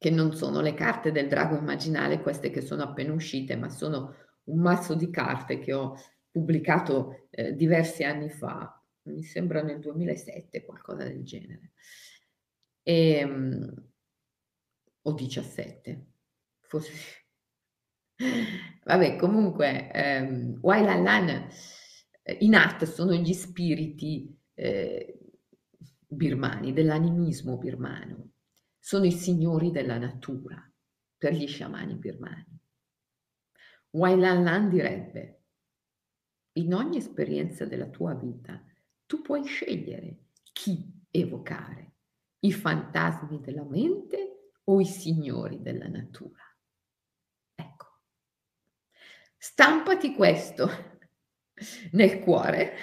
che 0.05 0.11
non 0.11 0.35
sono 0.35 0.61
le 0.61 0.75
carte 0.75 1.13
del 1.13 1.29
drago 1.29 1.57
immaginale, 1.57 2.21
queste 2.21 2.51
che 2.51 2.61
sono 2.61 2.83
appena 2.83 3.15
uscite, 3.15 3.57
ma 3.57 3.71
sono 3.71 4.15
un 4.45 4.61
mazzo 4.61 4.95
di 4.95 5.09
carte 5.09 5.59
che 5.59 5.73
ho 5.73 5.97
pubblicato 6.31 7.29
eh, 7.31 7.55
diversi 7.55 8.05
anni 8.05 8.29
fa, 8.29 8.85
mi 9.05 9.23
sembra 9.23 9.63
nel 9.63 9.79
2007, 9.79 10.63
qualcosa 10.67 11.05
del 11.05 11.25
genere, 11.25 11.73
e, 12.83 13.25
um, 13.25 13.75
o 15.01 15.13
17, 15.13 16.07
forse. 16.61 16.93
Vabbè, 18.85 19.17
comunque, 19.17 19.91
um, 19.95 20.59
Wailan 20.61 21.49
i 22.41 22.49
Nat 22.51 22.85
sono 22.85 23.15
gli 23.15 23.33
spiriti 23.33 24.39
eh, 24.53 25.19
birmani, 26.07 26.75
dell'animismo 26.75 27.57
birmano 27.57 28.33
sono 28.85 29.07
i 29.07 29.13
signori 29.13 29.71
della 29.71 29.97
natura 29.97 30.63
per 31.17 31.33
gli 31.33 31.49
sciamani 31.49 31.95
birmani. 31.95 32.61
Wailan 33.93 34.45
Lan 34.45 34.69
direbbe, 34.69 35.45
in 36.59 36.75
ogni 36.75 36.99
esperienza 36.99 37.65
della 37.65 37.89
tua 37.89 38.13
vita 38.13 38.63
tu 39.07 39.23
puoi 39.23 39.43
scegliere 39.45 40.25
chi 40.53 40.87
evocare, 41.11 41.95
i 42.41 42.53
fantasmi 42.53 43.41
della 43.41 43.65
mente 43.65 44.51
o 44.65 44.79
i 44.83 44.85
signori 44.85 45.63
della 45.63 45.89
natura. 45.89 46.43
Ecco, 47.55 47.87
stampati 49.39 50.13
questo 50.13 50.69
nel 51.93 52.19
cuore 52.19 52.75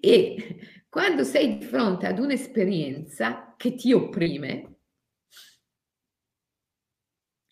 e 0.00 0.86
quando 0.88 1.22
sei 1.22 1.58
di 1.58 1.64
fronte 1.66 2.06
ad 2.06 2.18
un'esperienza 2.18 3.54
che 3.58 3.74
ti 3.74 3.92
opprime, 3.92 4.71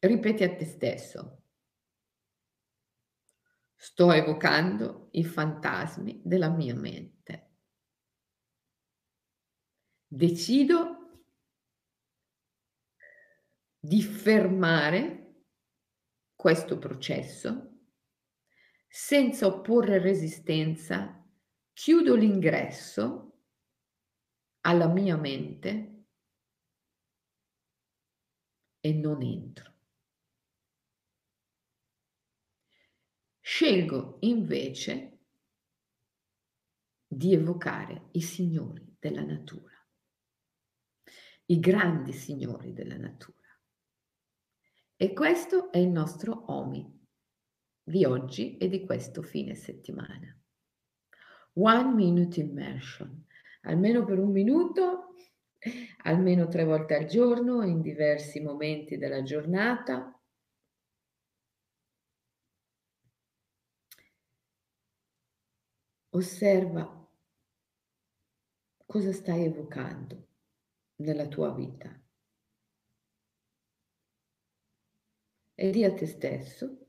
Ripeti 0.02 0.44
a 0.44 0.56
te 0.56 0.64
stesso. 0.64 1.42
Sto 3.76 4.12
evocando 4.12 5.08
i 5.12 5.24
fantasmi 5.24 6.22
della 6.24 6.48
mia 6.48 6.74
mente. 6.74 7.48
Decido 10.06 11.22
di 13.78 14.02
fermare 14.02 15.44
questo 16.34 16.78
processo 16.78 17.70
senza 18.88 19.46
opporre 19.46 19.98
resistenza, 19.98 21.22
chiudo 21.72 22.14
l'ingresso 22.14 23.42
alla 24.62 24.88
mia 24.88 25.16
mente 25.16 26.04
e 28.80 28.92
non 28.92 29.22
entro. 29.22 29.69
Scelgo 33.62 34.16
invece 34.20 35.18
di 37.06 37.34
evocare 37.34 38.08
i 38.12 38.22
signori 38.22 38.96
della 38.98 39.20
natura, 39.20 39.74
i 41.44 41.60
grandi 41.60 42.14
signori 42.14 42.72
della 42.72 42.96
natura. 42.96 43.36
E 44.96 45.12
questo 45.12 45.70
è 45.70 45.76
il 45.76 45.90
nostro 45.90 46.44
OMI 46.46 47.06
di 47.82 48.06
oggi 48.06 48.56
e 48.56 48.70
di 48.70 48.86
questo 48.86 49.20
fine 49.20 49.54
settimana. 49.54 50.34
One 51.56 51.92
Minute 51.92 52.40
Immersion, 52.40 53.26
almeno 53.64 54.06
per 54.06 54.18
un 54.18 54.30
minuto, 54.30 55.16
almeno 56.04 56.48
tre 56.48 56.64
volte 56.64 56.94
al 56.94 57.04
giorno, 57.04 57.62
in 57.62 57.82
diversi 57.82 58.40
momenti 58.40 58.96
della 58.96 59.22
giornata 59.22 60.14
Osserva 66.12 67.08
cosa 68.84 69.12
stai 69.12 69.44
evocando 69.44 70.26
nella 70.96 71.28
tua 71.28 71.54
vita. 71.54 71.88
E 75.54 75.70
di 75.70 75.84
a 75.84 75.94
te 75.94 76.06
stesso. 76.06 76.88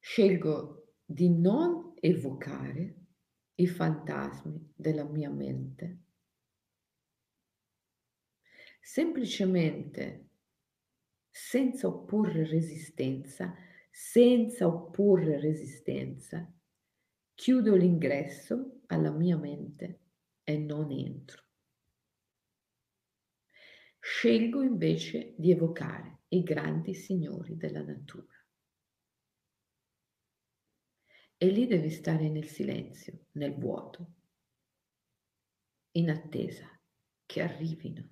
Scelgo 0.00 0.96
di 1.02 1.30
non 1.30 1.94
evocare 1.94 3.06
i 3.54 3.66
fantasmi 3.66 4.74
della 4.76 5.04
mia 5.04 5.30
mente, 5.30 6.02
semplicemente 8.82 10.28
senza 11.30 11.86
opporre 11.86 12.46
resistenza 12.46 13.72
senza 13.96 14.66
opporre 14.66 15.38
resistenza, 15.38 16.52
chiudo 17.32 17.76
l'ingresso 17.76 18.80
alla 18.86 19.12
mia 19.12 19.36
mente 19.36 20.00
e 20.42 20.58
non 20.58 20.90
entro. 20.90 21.44
Scelgo 24.00 24.62
invece 24.62 25.36
di 25.38 25.52
evocare 25.52 26.22
i 26.30 26.42
grandi 26.42 26.92
signori 26.92 27.56
della 27.56 27.82
natura. 27.82 28.34
E 31.36 31.46
lì 31.46 31.68
devi 31.68 31.90
stare 31.90 32.28
nel 32.28 32.48
silenzio, 32.48 33.26
nel 33.34 33.54
vuoto, 33.56 34.14
in 35.92 36.10
attesa 36.10 36.68
che 37.24 37.42
arrivino. 37.42 38.08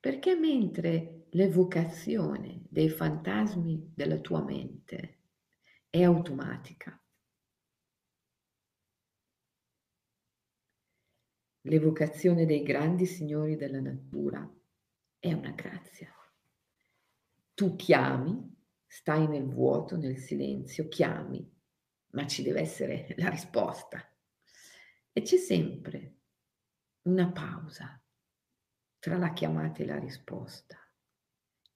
Perché 0.00 0.34
mentre 0.34 1.17
l'evocazione 1.32 2.64
dei 2.68 2.88
fantasmi 2.88 3.92
della 3.94 4.18
tua 4.18 4.42
mente 4.42 5.18
è 5.90 6.02
automatica, 6.02 7.00
l'evocazione 11.62 12.46
dei 12.46 12.62
grandi 12.62 13.06
signori 13.06 13.56
della 13.56 13.80
natura 13.80 14.50
è 15.18 15.32
una 15.32 15.50
grazia. 15.50 16.12
Tu 17.54 17.76
chiami, 17.76 18.56
stai 18.86 19.26
nel 19.26 19.46
vuoto, 19.46 19.96
nel 19.96 20.16
silenzio, 20.16 20.88
chiami, 20.88 21.46
ma 22.10 22.26
ci 22.26 22.42
deve 22.42 22.60
essere 22.60 23.14
la 23.18 23.28
risposta. 23.28 24.02
E 25.12 25.22
c'è 25.22 25.36
sempre 25.36 26.14
una 27.02 27.30
pausa 27.32 28.00
tra 28.98 29.16
la 29.16 29.32
chiamata 29.32 29.82
e 29.82 29.86
la 29.86 29.98
risposta. 29.98 30.87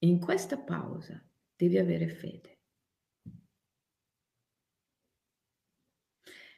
In 0.05 0.19
questa 0.19 0.59
pausa 0.59 1.25
devi 1.55 1.79
avere 1.79 2.09
fede. 2.09 2.59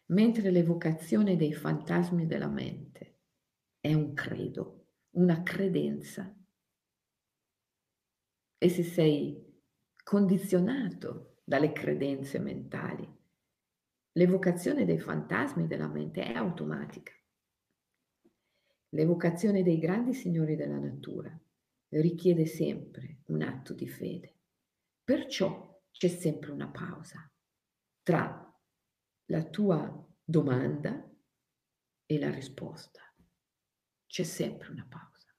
Mentre 0.06 0.50
l'evocazione 0.50 1.36
dei 1.36 1.52
fantasmi 1.52 2.24
della 2.24 2.48
mente 2.48 3.18
è 3.80 3.92
un 3.92 4.14
credo, 4.14 4.86
una 5.16 5.42
credenza. 5.42 6.34
E 8.56 8.68
se 8.70 8.82
sei 8.82 9.62
condizionato 10.02 11.40
dalle 11.44 11.72
credenze 11.72 12.38
mentali, 12.38 13.06
l'evocazione 14.12 14.86
dei 14.86 14.98
fantasmi 14.98 15.66
della 15.66 15.88
mente 15.88 16.24
è 16.24 16.32
automatica. 16.32 17.12
L'evocazione 18.88 19.62
dei 19.62 19.78
grandi 19.78 20.14
signori 20.14 20.56
della 20.56 20.78
natura 20.78 21.38
richiede 22.00 22.46
sempre 22.46 23.22
un 23.26 23.42
atto 23.42 23.72
di 23.72 23.88
fede. 23.88 24.38
Perciò 25.02 25.82
c'è 25.90 26.08
sempre 26.08 26.50
una 26.50 26.68
pausa 26.68 27.30
tra 28.02 28.52
la 29.26 29.44
tua 29.44 30.06
domanda 30.22 31.10
e 32.06 32.18
la 32.18 32.30
risposta. 32.30 33.00
C'è 34.06 34.22
sempre 34.22 34.70
una 34.70 34.86
pausa. 34.88 35.34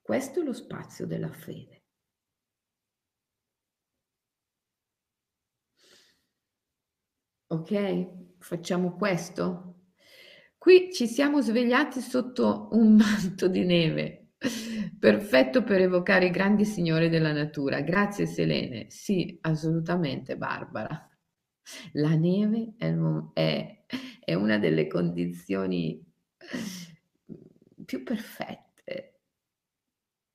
Questo 0.00 0.40
è 0.40 0.44
lo 0.44 0.52
spazio 0.52 1.06
della 1.06 1.32
fede. 1.32 1.84
Ok? 7.48 8.38
Facciamo 8.38 8.96
questo? 8.96 9.70
Qui 10.56 10.92
ci 10.92 11.06
siamo 11.06 11.40
svegliati 11.40 12.00
sotto 12.00 12.68
un 12.72 12.94
manto 12.96 13.48
di 13.48 13.64
neve, 13.64 14.19
perfetto 14.98 15.62
per 15.62 15.82
evocare 15.82 16.26
i 16.26 16.30
grandi 16.30 16.64
signori 16.64 17.08
della 17.08 17.32
natura. 17.32 17.80
Grazie 17.80 18.26
Selene. 18.26 18.86
Sì, 18.88 19.38
assolutamente 19.42 20.36
Barbara. 20.36 21.08
La 21.92 22.14
neve 22.14 22.74
è, 22.78 22.92
è, 23.34 23.84
è 24.24 24.34
una 24.34 24.58
delle 24.58 24.86
condizioni 24.86 26.02
più 27.84 28.02
perfette 28.02 29.20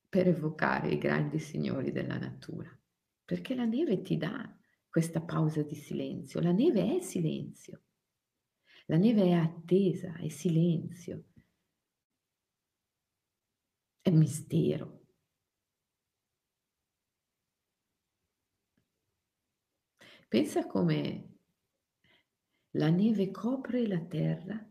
per 0.07 0.27
evocare 0.27 0.91
i 0.91 0.97
grandi 0.97 1.39
signori 1.39 1.91
della 1.91 2.17
natura, 2.17 2.69
perché 3.25 3.53
la 3.53 3.65
neve 3.65 4.01
ti 4.01 4.17
dà 4.17 4.55
questa 4.87 5.19
pausa 5.19 5.61
di 5.63 5.75
silenzio. 5.75 6.39
La 6.39 6.53
neve 6.53 6.97
è 6.97 7.01
silenzio. 7.01 7.81
La 8.85 8.97
neve 8.97 9.23
è 9.23 9.31
attesa, 9.31 10.15
è 10.15 10.29
silenzio, 10.29 11.23
è 14.05 14.11
mistero. 14.11 15.01
Pensa 20.27 20.67
come 20.67 21.39
la 22.73 22.89
neve 22.89 23.31
copre 23.31 23.87
la 23.87 24.05
terra 24.05 24.63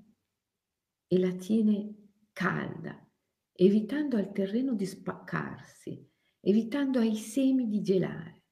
e 1.09 1.19
la 1.19 1.33
tiene 1.35 2.11
calda, 2.33 2.97
evitando 3.55 4.19
al 4.19 4.31
terreno 4.31 4.75
di 4.75 4.87
spaccarsi, 4.87 6.09
evitando 6.39 7.01
ai 7.01 7.17
semi 7.17 7.67
di 7.67 7.83
gelare. 7.83 8.43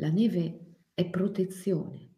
La 0.00 0.10
neve 0.10 0.88
è 0.94 1.08
protezione, 1.08 2.14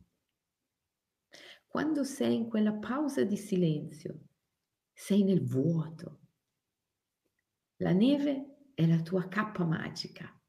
quando 1.67 2.03
sei 2.03 2.35
in 2.35 2.49
quella 2.49 2.73
pausa 2.73 3.25
di 3.25 3.37
silenzio, 3.37 4.29
sei 4.95 5.25
nel 5.25 5.45
vuoto. 5.45 6.21
La 7.79 7.93
neve 7.93 8.71
è 8.75 8.87
la 8.87 9.03
tua 9.03 9.29
cappa 9.29 9.65
magica 9.65 10.41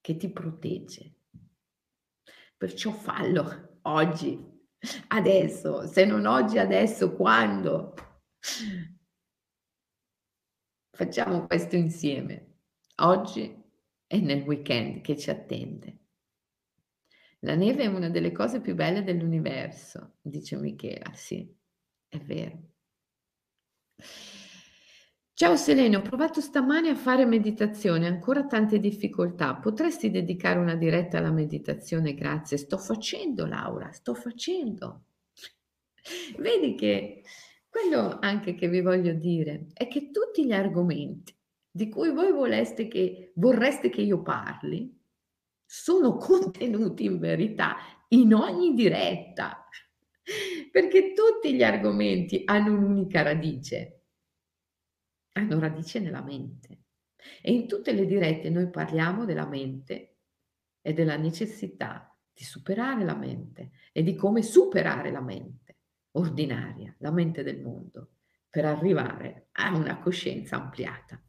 che 0.00 0.16
ti 0.16 0.30
protegge. 0.30 1.16
Perciò 2.56 2.92
fallo 2.92 3.80
oggi, 3.82 4.40
adesso, 5.08 5.86
se 5.86 6.04
non 6.04 6.24
oggi, 6.24 6.58
adesso, 6.58 7.14
quando? 7.14 7.94
Facciamo 10.90 11.46
questo 11.46 11.76
insieme, 11.76 12.60
oggi 12.96 13.62
e 14.06 14.20
nel 14.20 14.42
weekend 14.42 15.02
che 15.02 15.16
ci 15.16 15.30
attende. 15.30 15.98
La 17.40 17.54
neve 17.54 17.84
è 17.84 17.86
una 17.86 18.08
delle 18.08 18.32
cose 18.32 18.60
più 18.60 18.74
belle 18.74 19.04
dell'universo, 19.04 20.16
dice 20.20 20.56
Michela. 20.56 21.12
Sì, 21.12 21.54
è 22.08 22.18
vero. 22.18 22.67
Ciao 25.34 25.56
Selene, 25.56 25.96
ho 25.96 26.02
provato 26.02 26.40
stamani 26.40 26.88
a 26.88 26.94
fare 26.94 27.24
meditazione, 27.24 28.06
ancora 28.06 28.46
tante 28.46 28.78
difficoltà. 28.78 29.54
Potresti 29.56 30.10
dedicare 30.10 30.58
una 30.58 30.74
diretta 30.74 31.18
alla 31.18 31.30
meditazione? 31.30 32.14
Grazie. 32.14 32.56
Sto 32.56 32.78
facendo, 32.78 33.46
Laura, 33.46 33.92
sto 33.92 34.14
facendo. 34.14 35.04
Vedi 36.38 36.74
che 36.74 37.22
quello 37.68 38.18
anche 38.20 38.54
che 38.54 38.68
vi 38.68 38.80
voglio 38.80 39.12
dire 39.12 39.66
è 39.74 39.88
che 39.88 40.10
tutti 40.10 40.44
gli 40.46 40.52
argomenti 40.52 41.36
di 41.70 41.88
cui 41.88 42.10
voi 42.12 42.32
voleste 42.32 42.88
che, 42.88 43.32
vorreste 43.36 43.90
che 43.90 44.00
io 44.00 44.22
parli 44.22 44.96
sono 45.64 46.16
contenuti 46.18 47.04
in 47.04 47.18
verità 47.18 47.76
in 48.08 48.32
ogni 48.34 48.74
diretta, 48.74 49.67
perché 50.80 51.12
tutti 51.12 51.56
gli 51.56 51.64
argomenti 51.64 52.42
hanno 52.44 52.72
un'unica 52.72 53.22
radice 53.22 53.94
hanno 55.32 55.58
radice 55.58 55.98
nella 55.98 56.22
mente. 56.22 56.82
E 57.42 57.52
in 57.52 57.66
tutte 57.66 57.92
le 57.92 58.06
dirette 58.06 58.48
noi 58.48 58.70
parliamo 58.70 59.24
della 59.24 59.46
mente 59.46 60.18
e 60.80 60.92
della 60.92 61.16
necessità 61.16 62.16
di 62.32 62.44
superare 62.44 63.04
la 63.04 63.16
mente 63.16 63.72
e 63.92 64.04
di 64.04 64.14
come 64.14 64.42
superare 64.42 65.10
la 65.10 65.20
mente 65.20 65.78
ordinaria, 66.12 66.94
la 66.98 67.10
mente 67.10 67.42
del 67.42 67.60
mondo, 67.60 68.10
per 68.48 68.64
arrivare 68.64 69.48
a 69.52 69.74
una 69.76 69.98
coscienza 69.98 70.56
ampliata, 70.56 71.20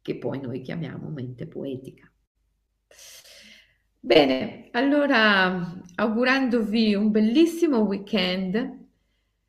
che 0.00 0.16
poi 0.16 0.40
noi 0.40 0.62
chiamiamo 0.62 1.10
mente 1.10 1.46
poetica. 1.46 2.10
Bene, 4.00 4.68
allora 4.72 5.82
augurandovi 5.96 6.94
un 6.94 7.10
bellissimo 7.10 7.78
weekend, 7.80 8.86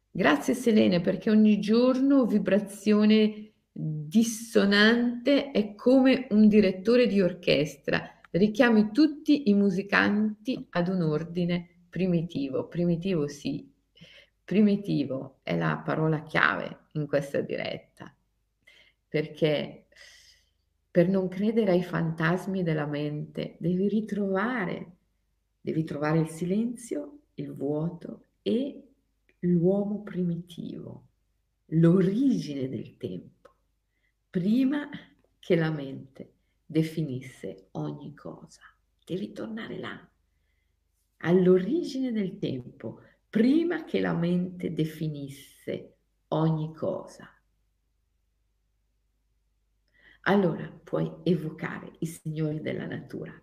grazie 0.10 0.56
Selene 0.56 1.02
perché 1.02 1.30
ogni 1.30 1.60
giorno 1.60 2.26
vibrazione 2.26 3.52
dissonante 3.72 5.52
è 5.52 5.76
come 5.76 6.28
un 6.32 6.48
direttore 6.48 7.06
di 7.06 7.22
orchestra, 7.22 8.02
richiami 8.32 8.90
tutti 8.92 9.50
i 9.50 9.54
musicanti 9.54 10.66
ad 10.72 10.88
un 10.88 11.04
ordine 11.04 11.84
primitivo. 11.88 12.68
Primitivo 12.68 13.28
sì, 13.28 13.72
primitivo 14.44 15.42
è 15.44 15.56
la 15.56 15.78
parola 15.86 16.24
chiave 16.24 16.86
in 16.94 17.06
questa 17.06 17.40
diretta, 17.42 18.12
perché 19.08 19.86
per 20.92 21.08
non 21.08 21.28
credere 21.28 21.72
ai 21.72 21.84
fantasmi 21.84 22.64
della 22.64 22.86
mente 22.86 23.56
devi 23.60 23.88
ritrovare, 23.88 24.98
devi 25.62 25.84
trovare 25.84 26.20
il 26.20 26.30
silenzio, 26.30 27.20
il 27.36 27.54
vuoto 27.54 28.26
e 28.42 28.84
l'uomo 29.40 30.02
primitivo, 30.02 31.08
l'origine 31.68 32.68
del 32.68 32.98
tempo 32.98 33.40
prima 34.30 34.88
che 35.40 35.56
la 35.56 35.72
mente 35.72 36.34
definisse 36.66 37.70
ogni 37.72 38.14
cosa. 38.14 38.62
Devi 39.04 39.32
tornare 39.32 39.80
là, 39.80 40.10
all'origine 41.18 42.12
del 42.12 42.38
tempo, 42.38 43.02
prima 43.28 43.86
che 43.86 44.00
la 44.00 44.14
mente 44.14 44.72
definisse 44.72 45.96
ogni 46.28 46.74
cosa. 46.76 47.28
Allora 50.22 50.70
puoi 50.70 51.12
evocare 51.24 51.94
i 52.00 52.06
signori 52.06 52.62
della 52.62 52.86
natura, 52.86 53.34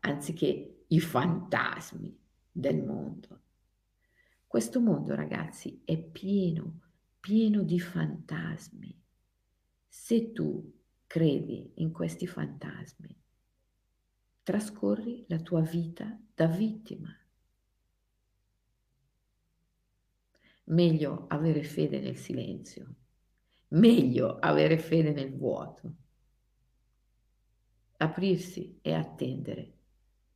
anziché 0.00 0.84
i 0.86 1.00
fantasmi 1.00 2.16
del 2.52 2.82
mondo. 2.82 3.40
Questo 4.46 4.80
mondo, 4.80 5.14
ragazzi, 5.14 5.82
è 5.84 5.98
pieno, 5.98 6.80
pieno 7.20 7.62
di 7.62 7.80
fantasmi 7.80 9.04
se 9.88 10.32
tu 10.32 10.72
credi 11.06 11.72
in 11.76 11.90
questi 11.90 12.26
fantasmi, 12.26 13.12
trascorri 14.42 15.24
la 15.26 15.40
tua 15.40 15.62
vita 15.62 16.16
da 16.34 16.46
vittima. 16.46 17.12
Meglio 20.64 21.26
avere 21.28 21.64
fede 21.64 21.98
nel 21.98 22.16
silenzio, 22.16 22.94
meglio 23.68 24.38
avere 24.38 24.78
fede 24.78 25.12
nel 25.12 25.34
vuoto, 25.34 25.94
aprirsi 27.98 28.78
e 28.82 28.94
attendere 28.94 29.72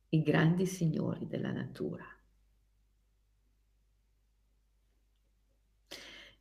i 0.09 0.21
grandi 0.21 0.65
signori 0.65 1.27
della 1.27 1.51
natura. 1.51 2.05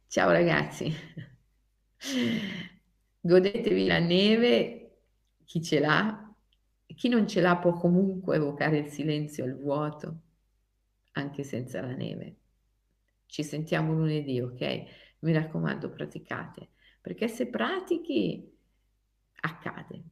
Ciao 0.06 0.30
ragazzi! 0.30 0.92
Godetevi 3.20 3.86
la 3.86 3.98
neve, 3.98 4.98
chi 5.44 5.62
ce 5.62 5.78
l'ha, 5.78 6.34
chi 6.86 7.08
non 7.08 7.28
ce 7.28 7.40
l'ha 7.40 7.56
può 7.56 7.74
comunque 7.74 8.36
evocare 8.36 8.78
il 8.78 8.88
silenzio 8.88 9.44
e 9.44 9.48
il 9.48 9.56
vuoto, 9.56 10.20
anche 11.12 11.44
senza 11.44 11.80
la 11.80 11.94
neve. 11.94 12.36
Ci 13.26 13.44
sentiamo 13.44 13.92
lunedì, 13.92 14.40
ok? 14.40 14.84
Mi 15.20 15.32
raccomando, 15.32 15.90
praticate, 15.90 16.70
perché 17.00 17.28
se 17.28 17.46
pratichi 17.48 18.52
accade, 19.42 20.02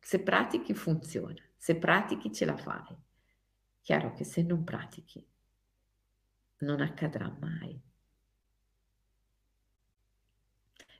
se 0.00 0.20
pratichi 0.20 0.74
funziona, 0.74 1.40
se 1.56 1.76
pratichi 1.76 2.32
ce 2.32 2.44
la 2.44 2.56
fai. 2.56 2.96
Chiaro 3.82 4.12
che 4.12 4.24
se 4.24 4.42
non 4.42 4.64
pratichi 4.64 5.24
non 6.58 6.80
accadrà 6.80 7.34
mai. 7.40 7.78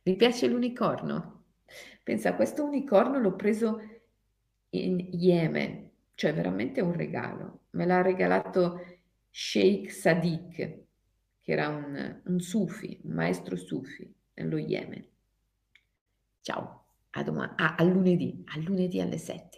Vi 0.03 0.17
piace 0.17 0.47
l'unicorno? 0.47 1.45
Pensa, 2.03 2.35
questo 2.35 2.65
unicorno 2.65 3.19
l'ho 3.19 3.37
preso 3.37 3.81
in 4.71 4.99
Yemen, 4.99 5.91
cioè 6.15 6.33
veramente 6.33 6.81
un 6.81 6.93
regalo. 6.93 7.65
Me 7.71 7.85
l'ha 7.85 8.01
regalato 8.01 8.99
Sheikh 9.31 9.91
Sadiq, 9.91 10.55
che 11.41 11.53
era 11.53 11.69
un, 11.69 12.23
un 12.25 12.41
sufi, 12.41 13.01
un 13.05 13.13
maestro 13.13 13.57
sufi 13.57 14.13
nello 14.35 14.57
Yemen. 14.57 15.07
Ciao, 16.41 16.80
a, 17.11 17.23
domani, 17.23 17.53
a, 17.57 17.75
a 17.77 17.83
lunedì, 17.85 18.43
a 18.55 18.59
lunedì 18.59 19.01
alle 19.01 19.19
7. 19.19 19.50